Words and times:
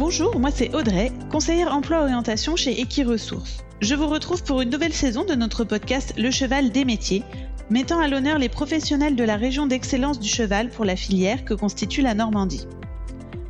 Bonjour, 0.00 0.40
moi 0.40 0.50
c'est 0.50 0.74
Audrey, 0.74 1.12
conseillère 1.30 1.74
emploi-orientation 1.74 2.56
chez 2.56 2.80
Equiresources. 2.80 3.62
Je 3.82 3.94
vous 3.94 4.08
retrouve 4.08 4.42
pour 4.42 4.62
une 4.62 4.70
nouvelle 4.70 4.94
saison 4.94 5.26
de 5.26 5.34
notre 5.34 5.62
podcast 5.62 6.14
Le 6.16 6.30
Cheval 6.30 6.70
des 6.70 6.86
métiers, 6.86 7.22
mettant 7.68 8.00
à 8.00 8.08
l'honneur 8.08 8.38
les 8.38 8.48
professionnels 8.48 9.14
de 9.14 9.24
la 9.24 9.36
région 9.36 9.66
d'excellence 9.66 10.18
du 10.18 10.26
cheval 10.26 10.70
pour 10.70 10.86
la 10.86 10.96
filière 10.96 11.44
que 11.44 11.52
constitue 11.52 12.00
la 12.00 12.14
Normandie. 12.14 12.66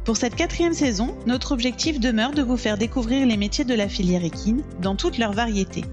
Pour 0.04 0.16
cette 0.16 0.34
quatrième 0.34 0.74
saison, 0.74 1.14
notre 1.24 1.52
objectif 1.52 2.00
demeure 2.00 2.32
de 2.32 2.42
vous 2.42 2.56
faire 2.56 2.76
découvrir 2.76 3.28
les 3.28 3.36
métiers 3.36 3.64
de 3.64 3.74
la 3.74 3.88
filière 3.88 4.24
équine 4.24 4.64
dans 4.82 4.96
toutes 4.96 5.18
leurs 5.18 5.34
variétés. 5.34 5.84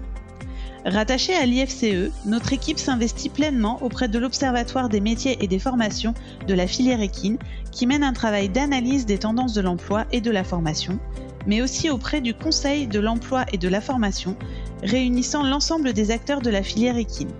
Rattachée 0.84 1.34
à 1.34 1.44
l'IFCE, 1.44 2.12
notre 2.24 2.52
équipe 2.52 2.78
s'investit 2.78 3.28
pleinement 3.28 3.82
auprès 3.82 4.08
de 4.08 4.18
l'Observatoire 4.18 4.88
des 4.88 5.00
métiers 5.00 5.36
et 5.42 5.48
des 5.48 5.58
formations 5.58 6.14
de 6.46 6.54
la 6.54 6.66
filière 6.66 7.00
équine, 7.00 7.38
qui 7.72 7.86
mène 7.86 8.04
un 8.04 8.12
travail 8.12 8.48
d'analyse 8.48 9.04
des 9.04 9.18
tendances 9.18 9.54
de 9.54 9.60
l'emploi 9.60 10.06
et 10.12 10.20
de 10.20 10.30
la 10.30 10.44
formation, 10.44 10.98
mais 11.46 11.62
aussi 11.62 11.90
auprès 11.90 12.20
du 12.20 12.32
Conseil 12.32 12.86
de 12.86 13.00
l'emploi 13.00 13.44
et 13.52 13.58
de 13.58 13.68
la 13.68 13.80
formation, 13.80 14.36
réunissant 14.82 15.42
l'ensemble 15.42 15.92
des 15.92 16.10
acteurs 16.10 16.42
de 16.42 16.50
la 16.50 16.62
filière 16.62 16.96
équine. 16.96 17.32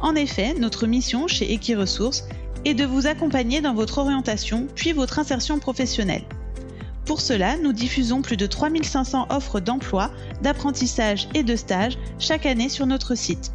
En 0.00 0.14
effet, 0.14 0.54
notre 0.54 0.86
mission 0.86 1.28
chez 1.28 1.52
Equiresources 1.52 2.24
est 2.64 2.74
de 2.74 2.84
vous 2.84 3.06
accompagner 3.06 3.60
dans 3.60 3.74
votre 3.74 3.98
orientation 3.98 4.66
puis 4.74 4.92
votre 4.92 5.18
insertion 5.18 5.58
professionnelle. 5.58 6.24
Pour 7.08 7.22
cela, 7.22 7.56
nous 7.56 7.72
diffusons 7.72 8.20
plus 8.20 8.36
de 8.36 8.44
3500 8.44 9.28
offres 9.30 9.60
d'emploi, 9.60 10.10
d'apprentissage 10.42 11.26
et 11.32 11.42
de 11.42 11.56
stage 11.56 11.96
chaque 12.18 12.44
année 12.44 12.68
sur 12.68 12.84
notre 12.84 13.14
site. 13.14 13.50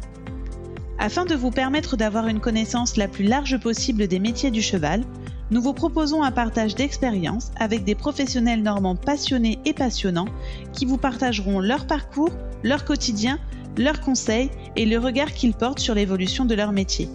Afin 0.98 1.24
de 1.24 1.36
vous 1.36 1.52
permettre 1.52 1.96
d'avoir 1.96 2.26
une 2.26 2.40
connaissance 2.40 2.96
la 2.96 3.06
plus 3.06 3.22
large 3.22 3.60
possible 3.60 4.08
des 4.08 4.18
métiers 4.18 4.50
du 4.50 4.60
cheval, 4.60 5.04
nous 5.52 5.62
vous 5.62 5.72
proposons 5.72 6.24
un 6.24 6.32
partage 6.32 6.74
d'expériences 6.74 7.52
avec 7.56 7.84
des 7.84 7.94
professionnels 7.94 8.60
normands 8.60 8.96
passionnés 8.96 9.60
et 9.64 9.72
passionnants 9.72 10.28
qui 10.72 10.84
vous 10.84 10.98
partageront 10.98 11.60
leur 11.60 11.86
parcours, 11.86 12.32
leur 12.64 12.84
quotidien, 12.84 13.38
leurs 13.78 14.00
conseils 14.00 14.50
et 14.74 14.84
le 14.84 14.98
regard 14.98 15.32
qu'ils 15.32 15.54
portent 15.54 15.78
sur 15.78 15.94
l'évolution 15.94 16.44
de 16.44 16.56
leur 16.56 16.72
métier. 16.72 17.08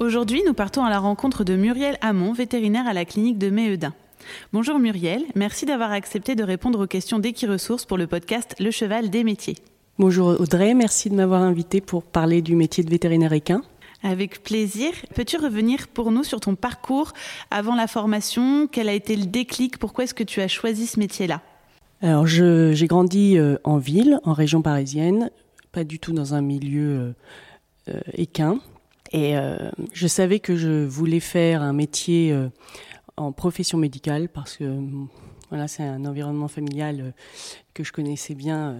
Aujourd'hui, 0.00 0.42
nous 0.46 0.54
partons 0.54 0.82
à 0.82 0.88
la 0.88 0.98
rencontre 0.98 1.44
de 1.44 1.56
Muriel 1.56 1.98
Hamon, 2.00 2.32
vétérinaire 2.32 2.88
à 2.88 2.94
la 2.94 3.04
clinique 3.04 3.36
de 3.36 3.50
Méhedin. 3.50 3.92
Bonjour 4.50 4.78
Muriel, 4.78 5.24
merci 5.34 5.66
d'avoir 5.66 5.92
accepté 5.92 6.34
de 6.34 6.42
répondre 6.42 6.82
aux 6.82 6.86
questions 6.86 7.18
d'Equiresources 7.18 7.84
pour 7.84 7.98
le 7.98 8.06
podcast 8.06 8.56
Le 8.58 8.70
Cheval 8.70 9.10
des 9.10 9.24
métiers. 9.24 9.56
Bonjour 9.98 10.40
Audrey, 10.40 10.72
merci 10.72 11.10
de 11.10 11.14
m'avoir 11.16 11.42
invité 11.42 11.82
pour 11.82 12.02
parler 12.02 12.40
du 12.40 12.56
métier 12.56 12.82
de 12.82 12.88
vétérinaire 12.88 13.34
équin. 13.34 13.60
Avec 14.02 14.42
plaisir. 14.42 14.90
Peux-tu 15.14 15.36
revenir 15.36 15.86
pour 15.88 16.10
nous 16.10 16.24
sur 16.24 16.40
ton 16.40 16.54
parcours 16.54 17.12
avant 17.50 17.74
la 17.74 17.86
formation? 17.86 18.68
Quel 18.72 18.88
a 18.88 18.94
été 18.94 19.14
le 19.16 19.26
déclic? 19.26 19.76
Pourquoi 19.76 20.04
est-ce 20.04 20.14
que 20.14 20.24
tu 20.24 20.40
as 20.40 20.48
choisi 20.48 20.86
ce 20.86 20.98
métier-là? 20.98 21.42
Alors, 22.00 22.26
j'ai 22.26 22.86
grandi 22.86 23.36
euh, 23.36 23.58
en 23.64 23.76
ville, 23.76 24.18
en 24.24 24.32
région 24.32 24.62
parisienne, 24.62 25.30
pas 25.72 25.84
du 25.84 25.98
tout 25.98 26.12
dans 26.12 26.32
un 26.32 26.40
milieu 26.40 26.88
euh, 26.88 27.12
euh, 27.90 28.00
équin. 28.14 28.60
Et 29.12 29.36
euh, 29.36 29.70
je 29.92 30.06
savais 30.06 30.40
que 30.40 30.56
je 30.56 30.84
voulais 30.84 31.20
faire 31.20 31.62
un 31.62 31.72
métier 31.72 32.32
euh, 32.32 32.48
en 33.16 33.32
profession 33.32 33.78
médicale 33.78 34.28
parce 34.28 34.56
que 34.56 34.78
voilà, 35.48 35.66
c'est 35.66 35.82
un 35.82 36.04
environnement 36.04 36.48
familial 36.48 37.00
euh, 37.00 37.10
que 37.74 37.82
je 37.82 37.92
connaissais 37.92 38.34
bien. 38.34 38.76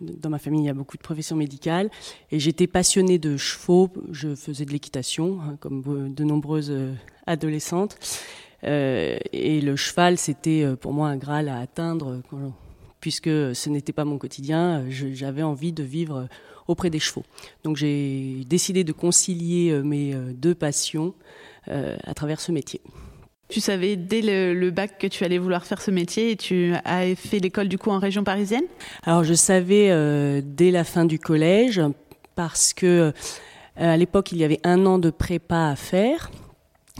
Dans 0.00 0.30
ma 0.30 0.38
famille, 0.38 0.62
il 0.62 0.66
y 0.66 0.70
a 0.70 0.74
beaucoup 0.74 0.96
de 0.96 1.02
professions 1.02 1.36
médicales. 1.36 1.90
Et 2.30 2.38
j'étais 2.38 2.66
passionnée 2.66 3.18
de 3.18 3.36
chevaux. 3.36 3.90
Je 4.10 4.34
faisais 4.34 4.64
de 4.64 4.70
l'équitation, 4.70 5.40
hein, 5.42 5.56
comme 5.60 6.14
de 6.14 6.24
nombreuses 6.24 6.72
adolescentes. 7.26 7.98
et 8.62 9.60
le 9.60 9.74
cheval, 9.74 10.18
c'était 10.18 10.76
pour 10.80 10.92
moi 10.92 11.08
un 11.08 11.16
graal 11.16 11.48
à 11.48 11.58
atteindre, 11.58 12.22
puisque 13.02 13.28
ce 13.28 13.68
n'était 13.68 13.92
pas 13.92 14.06
mon 14.06 14.16
quotidien. 14.16 14.84
J'avais 14.88 15.42
envie 15.42 15.72
de 15.72 15.82
vivre 15.82 16.28
auprès 16.68 16.88
des 16.88 17.00
chevaux. 17.00 17.24
Donc 17.64 17.76
j'ai 17.76 18.44
décidé 18.46 18.84
de 18.84 18.92
concilier 18.92 19.70
euh, 19.70 19.82
mes 19.82 20.14
euh, 20.14 20.32
deux 20.32 20.54
passions 20.54 21.12
euh, 21.68 21.96
à 22.04 22.14
travers 22.14 22.40
ce 22.40 22.52
métier. 22.52 22.80
Tu 23.48 23.60
savais 23.60 23.96
dès 23.96 24.22
le, 24.22 24.70
bac 24.70 24.98
que 24.98 25.06
tu 25.06 25.24
allais 25.24 25.36
vouloir 25.36 25.66
faire 25.66 25.82
ce 25.82 25.90
métier 25.90 26.30
et 26.30 26.36
tu 26.36 26.72
as 26.84 27.14
fait 27.16 27.38
l'école 27.38 27.68
du 27.68 27.76
coup 27.76 27.90
en 27.90 27.98
région 27.98 28.24
parisienne? 28.24 28.64
Alors 29.02 29.24
je 29.24 29.34
savais 29.34 30.40
dès 30.40 30.70
la 30.70 30.84
fin 30.84 31.04
du 31.04 31.18
collège 31.18 31.82
parce 32.34 32.72
que 32.72 33.12
à 33.76 33.98
l'époque 33.98 34.32
il 34.32 34.38
y 34.38 34.44
avait 34.44 34.60
un 34.64 34.86
an 34.86 34.98
de 34.98 35.10
prépa 35.10 35.68
à 35.68 35.76
faire 35.76 36.30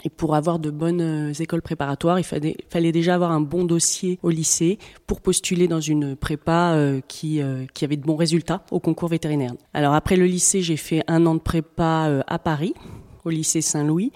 et 0.05 0.11
pour 0.11 0.35
avoir 0.35 0.59
de 0.59 0.71
bonnes 0.71 1.01
euh, 1.01 1.33
écoles 1.33 1.63
préparatoires, 1.63 2.19
il 2.19 2.25
fallait, 2.25 2.57
fallait, 2.69 2.93
déjà 2.93 3.15
avoir 3.15 3.31
un 3.31 3.41
bon 3.41 3.65
dossier 3.65 4.19
au 4.23 4.31
lycée 4.31 4.79
pour 5.07 5.21
postuler 5.21 5.69
dans 5.69 5.81
une 5.81 6.17
prépa 6.17 6.73
euh, 6.75 7.01
qui, 7.07 7.41
euh, 7.41 7.67
qui 7.73 7.85
avait 7.85 7.97
de 7.97 8.03
bons 8.03 8.17
résultats 8.17 8.65
au 8.71 8.81
concours 8.81 9.09
vétérinaire. 9.09 9.53
Alors 9.75 9.95
après 9.95 10.17
le 10.17 10.27
lycée, 10.27 10.63
j'ai 10.63 10.77
fait 10.77 11.03
un 11.07 11.25
an 11.27 11.35
de 11.35 11.41
prépa 11.41 12.23
à 12.27 12.39
Paris, 12.39 12.75
au 13.25 13.31
lycée 13.31 13.61
Saint-Louis. 13.61 14.13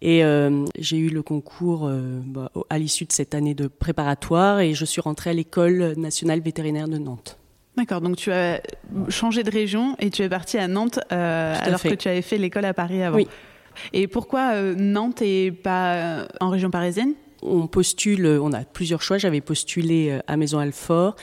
Et 0.00 0.22
j'ai 0.78 0.96
eu 0.96 1.08
le 1.08 1.22
concours 1.22 1.90
bah, 2.24 2.52
à 2.70 2.78
l'issue 2.78 3.04
de 3.04 3.10
cette 3.10 3.34
année 3.34 3.54
de 3.54 3.66
préparatoire 3.66 4.60
et 4.60 4.72
je 4.72 4.84
suis 4.84 5.00
rentrée 5.00 5.30
à 5.30 5.32
l'école 5.32 5.94
nationale 5.96 6.40
vétérinaire 6.40 6.86
de 6.86 6.98
Nantes. 6.98 7.36
D'accord, 7.76 8.00
donc 8.00 8.16
tu 8.16 8.30
as 8.30 8.60
changé 9.08 9.42
de 9.42 9.50
région 9.50 9.96
et 9.98 10.10
tu 10.10 10.22
es 10.22 10.28
partie 10.28 10.56
à 10.56 10.68
Nantes 10.68 11.00
alors 11.10 11.82
que 11.82 11.94
tu 11.94 12.06
avais 12.06 12.22
fait 12.22 12.38
l'école 12.38 12.64
à 12.64 12.74
Paris 12.74 13.02
avant. 13.02 13.16
Oui, 13.16 13.26
et 13.92 14.06
pourquoi 14.06 14.52
euh, 14.54 14.74
Nantes 14.76 15.22
et 15.22 15.52
pas 15.52 15.94
euh, 15.94 16.26
en 16.40 16.50
région 16.50 16.70
parisienne? 16.70 17.14
On 17.42 17.68
postule, 17.68 18.26
euh, 18.26 18.42
on 18.42 18.52
a 18.52 18.64
plusieurs 18.64 19.02
choix. 19.02 19.18
J'avais 19.18 19.40
postulé 19.40 20.18
à 20.26 20.36
Maison 20.36 20.58
Alfort, 20.58 21.16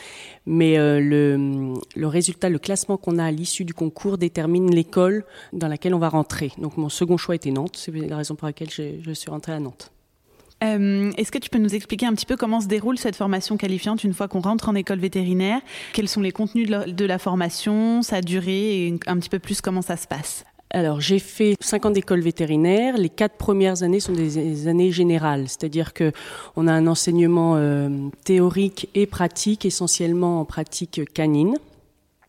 mais 0.46 0.78
le, 0.78 1.74
le 1.96 2.08
résultat, 2.08 2.50
le 2.50 2.60
classement 2.60 2.98
qu'on 2.98 3.18
a 3.18 3.26
à 3.26 3.32
l'issue 3.32 3.66
du 3.66 3.74
concours 3.74 4.18
détermine 4.18 4.74
l'école 4.74 5.26
dans 5.54 5.68
laquelle 5.68 5.94
on 5.94 6.00
va 6.00 6.10
rentrer. 6.10 6.52
Donc 6.58 6.78
mon 6.78 6.90
second 6.90 7.18
choix 7.18 7.36
était 7.36 7.52
Nantes, 7.52 7.76
c'est 7.76 7.92
la 7.92 8.18
raison 8.18 8.36
pour 8.36 8.48
laquelle 8.48 8.70
je, 8.70 9.14
suis 9.14 9.30
rentrée 9.30 9.54
à 9.54 9.60
Nantes. 9.60 9.92
Est-ce 10.62 11.32
que 11.32 11.38
tu 11.38 11.50
peux 11.50 11.60
nous 11.60 11.76
expliquer 11.76 12.08
un 12.08 12.14
petit 12.14 12.26
peu 12.26 12.38
comment 12.38 12.60
se 12.60 12.68
déroule 12.68 12.98
cette 12.98 13.16
formation 13.16 13.56
qualifiante 13.56 14.04
une 14.04 14.14
fois 14.14 14.28
qu'on 14.28 14.40
rentre 14.40 14.70
en 14.70 14.74
école 14.74 15.00
vétérinaire? 15.00 15.60
Quels 15.94 16.08
sont 16.08 16.22
les 16.22 16.32
contenus 16.32 16.68
de 16.68 16.72
la, 16.72 16.86
de 16.86 17.06
la 17.06 17.20
formation, 17.20 18.02
sa 18.02 18.22
durée 18.22 18.88
et 18.88 19.00
un 19.06 19.20
petit 19.20 19.30
peu 19.30 19.40
plus 19.40 19.62
comment 19.62 19.84
ça 19.84 19.96
se 19.96 20.08
passe? 20.08 20.44
Alors, 20.76 21.00
j'ai 21.00 21.20
fait 21.20 21.56
cinq 21.62 21.86
ans 21.86 21.90
d'école 21.90 22.20
vétérinaire. 22.20 22.98
Les 22.98 23.08
quatre 23.08 23.38
premières 23.38 23.82
années 23.82 24.02
sont 24.02 24.12
des, 24.12 24.68
années 24.68 24.92
générales, 24.92 25.48
c'est-à-dire 25.48 25.94
que 25.94 26.12
on 26.58 26.68
a 26.68 26.74
un 26.74 26.86
enseignement 26.86 27.56
euh, 27.56 28.10
théorique 28.26 28.90
et 28.94 29.06
pratique, 29.06 29.66
essentiellement 29.66 30.42
en 30.42 30.44
pratique 30.44 31.14
canine. 31.14 31.56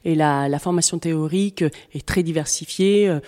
Et 0.05 0.15
la, 0.15 0.49
la, 0.49 0.61
formation 0.61 1.01
théorique 1.01 1.65
est 1.93 2.07
très 2.07 2.23
diversifiée. 2.23 3.09
Euh, 3.09 3.19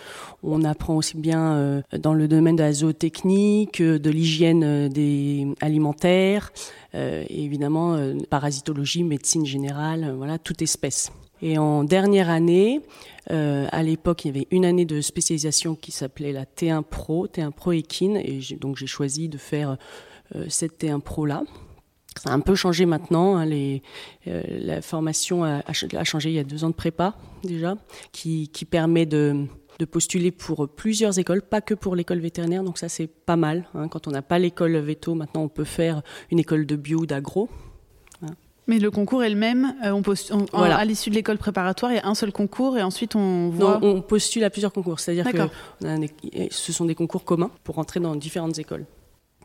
on 0.45 0.63
apprend 0.63 0.95
aussi 0.95 1.17
bien 1.17 1.53
euh, 1.55 1.83
dans 1.99 2.15
le 2.15 2.29
domaine 2.29 2.55
de 2.55 2.63
la 2.63 2.73
zootechnique, 2.73 3.83
de 3.83 4.11
l'hygiène 4.11 4.89
des 4.89 5.49
alimentaires, 5.61 6.53
évidemment 6.95 7.99
parasitologie, 8.31 9.03
médecine 9.03 9.45
générale, 9.45 10.15
voilà, 10.17 10.39
toute 10.39 10.63
espèce. 10.63 11.11
Et 11.43 11.59
en 11.59 11.85
dernière 11.85 12.31
année, 12.31 12.81
euh, 13.31 13.67
à 13.71 13.83
l'époque, 13.83 14.25
il 14.25 14.29
y 14.29 14.31
avait 14.31 14.49
une 14.51 14.65
année 14.65 14.85
de 14.85 15.01
spécialisation 15.01 15.75
qui 15.75 15.93
s'appelait 15.93 16.33
la 16.33 16.45
T1 16.45 16.83
Pro, 16.83 17.27
T1 17.27 17.53
Pro 17.53 17.73
Equine, 17.73 18.17
et 18.17 18.41
donc 18.61 18.77
j'ai 18.77 18.87
choisi 18.87 19.29
de 19.29 19.39
faire 19.39 19.77
euh, 20.35 20.47
cette 20.49 20.83
T1 20.83 21.01
Pro 21.01 21.27
là. 21.27 21.43
Ça 22.17 22.31
a 22.31 22.33
un 22.33 22.41
peu 22.41 22.55
changé 22.55 22.85
maintenant. 22.87 23.37
Hein, 23.37 23.49
euh, 23.49 24.43
la 24.49 24.83
formation 24.83 25.45
a, 25.45 25.63
changé 26.05 26.31
il 26.31 26.35
y 26.35 26.39
a 26.39 26.45
deux 26.45 26.65
ans 26.65 26.71
de 26.71 26.75
prépa 26.75 27.17
déjà, 27.45 27.77
qui, 28.13 28.51
permet 28.69 29.07
de, 29.07 29.47
postuler 29.91 30.33
pour 30.33 30.69
plusieurs 30.69 31.19
écoles, 31.19 31.43
pas 31.43 31.61
que 31.61 31.75
pour 31.75 31.95
l'école 31.95 32.19
vétérinaire. 32.19 32.65
Donc 32.65 32.79
ça 32.79 32.89
c'est 32.89 33.07
pas 33.07 33.37
mal. 33.37 33.69
Hein. 33.75 33.89
Quand 33.89 34.09
on 34.09 34.11
n'a 34.11 34.23
pas 34.23 34.39
l'école 34.39 34.77
veto, 34.79 35.15
maintenant 35.15 35.43
on 35.43 35.49
peut 35.49 35.65
faire 35.65 36.03
une 36.33 36.41
école 36.41 36.67
de 36.67 36.77
bio 36.77 37.07
d'agro. 37.07 37.49
Mais 38.69 38.79
le 38.79 38.91
concours 38.91 39.25
est 39.25 39.31
le 39.31 39.37
même. 39.37 39.75
Euh, 39.83 39.91
on 39.91 40.03
voilà. 40.53 40.77
À 40.77 40.85
l'issue 40.85 41.09
de 41.09 41.15
l'école 41.15 41.39
préparatoire, 41.39 41.91
il 41.91 41.97
y 41.97 41.99
a 41.99 42.07
un 42.07 42.15
seul 42.15 42.33
concours 42.33 42.77
et 42.77 42.83
ensuite 42.83 43.17
on 43.17 43.49
voit. 43.49 43.81
Non, 43.81 43.97
on 43.97 44.03
postule 44.03 44.45
à 44.45 44.51
plusieurs 44.51 44.73
concours. 44.73 45.01
C'est-à-dire 45.01 45.33
que 45.33 46.49
ce 46.51 46.73
sont 46.73 46.85
des 46.85 46.95
concours 46.95 47.25
communs 47.25 47.51
pour 47.65 47.77
rentrer 47.77 47.99
dans 47.99 48.15
différentes 48.15 48.59
écoles. 48.59 48.85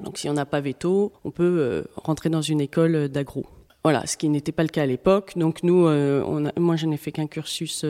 Donc 0.04 0.18
si 0.18 0.28
on 0.28 0.34
n'a 0.34 0.46
pas 0.46 0.60
veto, 0.60 1.14
on 1.24 1.32
peut 1.32 1.44
euh, 1.44 1.84
rentrer 1.96 2.30
dans 2.30 2.42
une 2.42 2.60
école 2.60 3.08
d'agro. 3.08 3.46
Voilà, 3.86 4.06
ce 4.08 4.18
qui 4.18 4.28
n'était 4.28 4.52
pas 4.52 4.64
le 4.64 4.70
cas 4.70 4.84
à 4.84 4.86
l'époque. 4.86 5.34
Donc 5.38 5.64
nous, 5.64 5.88
euh, 5.88 6.24
on 6.26 6.46
a, 6.46 6.52
moi, 6.58 6.76
je 6.76 6.86
n'ai 6.86 6.98
fait 6.98 7.12
qu'un 7.14 7.28
cursus 7.28 7.86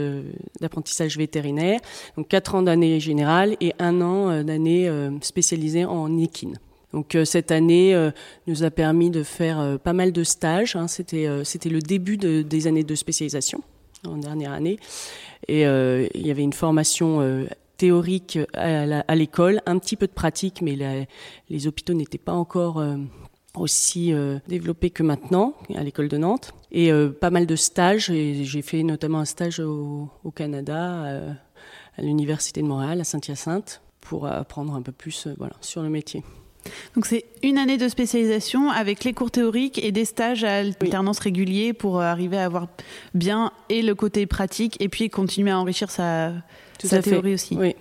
d'apprentissage 0.60 1.18
vétérinaire, 1.18 1.80
donc 2.16 2.28
quatre 2.28 2.54
ans 2.54 2.62
d'année 2.62 3.00
générale 3.00 3.56
et 3.60 3.74
un 3.80 4.02
an 4.02 4.44
d'année 4.44 4.92
spécialisée 5.22 5.86
en 5.86 6.16
équine. 6.20 6.60
Donc 6.94 7.16
euh, 7.16 7.26
cette 7.26 7.52
année 7.52 7.94
euh, 7.94 8.12
nous 8.48 8.64
a 8.64 8.72
permis 8.72 9.10
de 9.10 9.24
faire 9.24 9.60
euh, 9.60 9.78
pas 9.78 9.94
mal 9.94 10.12
de 10.12 10.24
stages. 10.24 10.76
Hein. 10.76 10.88
C'était 10.88 11.26
le 11.70 11.80
début 11.80 12.18
de, 12.18 12.44
des 12.44 12.68
années 12.68 12.84
de 12.84 12.96
spécialisation 12.96 13.62
en 14.08 14.18
dernière 14.18 14.52
année. 14.52 14.80
Et 15.48 15.64
il 15.64 16.28
y 16.28 16.32
avait 16.32 16.42
une 16.42 16.54
formation 16.54 17.46
théorique 17.78 18.40
à 18.54 19.16
l'école, 19.16 19.62
un 19.66 19.78
petit 19.78 19.96
peu 19.96 20.08
de 20.08 20.12
pratique, 20.12 20.62
mais 20.62 21.08
les 21.50 21.68
hôpitaux 21.68 21.94
n'étaient 21.94 22.18
pas 22.18 22.34
encore 22.34 22.84
aussi 23.58 24.14
développés 24.48 24.90
que 24.90 25.04
maintenant 25.04 25.56
à 25.76 25.84
l'école 25.84 26.10
de 26.10 26.18
Nantes. 26.18 26.54
Et 26.72 26.92
pas 27.20 27.30
mal 27.30 27.46
de 27.46 27.56
stages, 27.56 28.12
j'ai 28.12 28.62
fait 28.62 28.84
notamment 28.84 29.20
un 29.20 29.26
stage 29.26 29.62
au, 29.62 30.10
Canada, 30.36 31.36
à 31.98 32.02
l'Université 32.02 32.62
de 32.62 32.68
Montréal, 32.68 33.00
à 33.00 33.06
Saint-Hyacinthe, 33.06 33.82
pour 34.02 34.28
apprendre 34.28 34.76
un 34.76 34.82
peu 34.82 34.94
plus 34.94 35.30
sur 35.62 35.82
le 35.82 35.90
métier. 35.90 36.24
Donc 36.96 37.06
c'est 37.06 37.26
une 37.42 37.58
année 37.58 37.78
de 37.78 37.88
spécialisation 37.88 38.70
avec 38.70 39.04
les 39.04 39.14
cours 39.14 39.32
théoriques 39.32 39.84
et 39.84 39.92
des 39.92 40.06
stages 40.06 40.44
à 40.44 40.58
alternance 40.58 41.20
réguliers 41.20 41.74
pour 41.74 42.00
euh, 42.00 42.04
arriver 42.04 42.38
à 42.38 42.46
avoir 42.46 42.68
bien 43.14 43.52
et 43.70 43.82
le 43.82 43.96
côté 43.96 44.26
pratique 44.26 44.78
et 44.80 44.90
puis 44.90 45.10
continuer 45.10 45.52
à 45.52 45.60
enrichir 45.60 45.92
sa, 45.92 46.34
théorie 46.80 47.34
aussi. 47.34 47.56
Oui. 47.56 47.76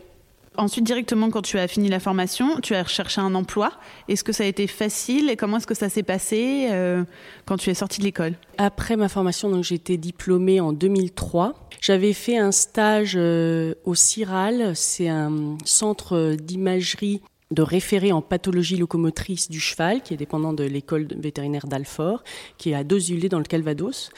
Ensuite, 0.57 0.85
directement, 0.85 1.31
quand 1.31 1.41
tu 1.41 1.59
as 1.59 1.67
fini 1.67 1.89
la 1.89 1.99
formation, 1.99 2.61
tu 2.61 2.75
as 2.75 2.83
recherché 2.83 3.23
un 3.23 3.35
emploi. 3.35 3.73
Est-ce 4.09 4.23
que 4.23 4.33
ça 4.33 4.45
a 4.45 4.47
été 4.47 4.67
facile 4.67 5.31
et 5.31 5.37
comment 5.37 5.57
est-ce 5.57 5.67
que 5.67 5.75
ça 5.75 5.89
s'est 5.89 6.03
passé 6.03 6.69
euh, 6.71 7.05
quand 7.47 7.57
tu 7.57 7.71
es 7.71 7.75
sortie 7.75 8.01
de 8.01 8.05
l'école? 8.05 8.35
Après 8.59 8.97
ma 8.97 9.09
formation, 9.09 9.51
donc 9.51 9.65
j'ai 9.65 9.77
été 9.77 9.97
diplômée 9.97 10.61
en 10.61 10.75
2003. 10.75 11.55
J'avais 11.81 12.13
fait 12.13 12.37
un 12.37 12.53
stage 12.53 13.15
euh, 13.17 13.75
au 13.85 13.95
CIRAL, 13.95 14.77
c'est 14.77 15.09
un 15.09 15.57
centre 15.65 16.35
d'imagerie 16.35 17.23
de 17.53 17.63
référé 17.63 18.13
en 18.13 18.23
pathologie 18.23 18.77
locomotrice 18.77 19.51
du 19.51 19.61
cheval, 19.61 20.03
qui 20.03 20.15
est 20.15 20.17
dépendant 20.17 20.53
de 20.53 20.65
l'école 20.65 21.07
vétérinaire 21.17 21.67
d'Alfort, 21.67 22.25
qui 22.59 22.71
est 22.71 22.75
à 22.75 22.83
Dosulé 22.83 23.29
dans 23.29 23.39
le 23.39 23.45
Calvados. 23.45 24.11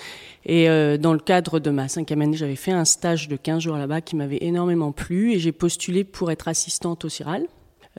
Et 0.46 0.68
euh, 0.68 0.96
dans 0.96 1.12
le 1.12 1.18
cadre 1.18 1.58
de 1.58 1.70
ma 1.70 1.88
cinquième 1.88 2.22
année, 2.22 2.36
j'avais 2.36 2.56
fait 2.56 2.70
un 2.70 2.84
stage 2.84 3.28
de 3.28 3.36
15 3.36 3.62
jours 3.62 3.76
là-bas 3.76 4.00
qui 4.00 4.16
m'avait 4.16 4.38
énormément 4.40 4.92
plu 4.92 5.32
et 5.32 5.38
j'ai 5.38 5.52
postulé 5.52 6.04
pour 6.04 6.30
être 6.30 6.48
assistante 6.48 7.04
au 7.04 7.08
CIRAL. 7.08 7.46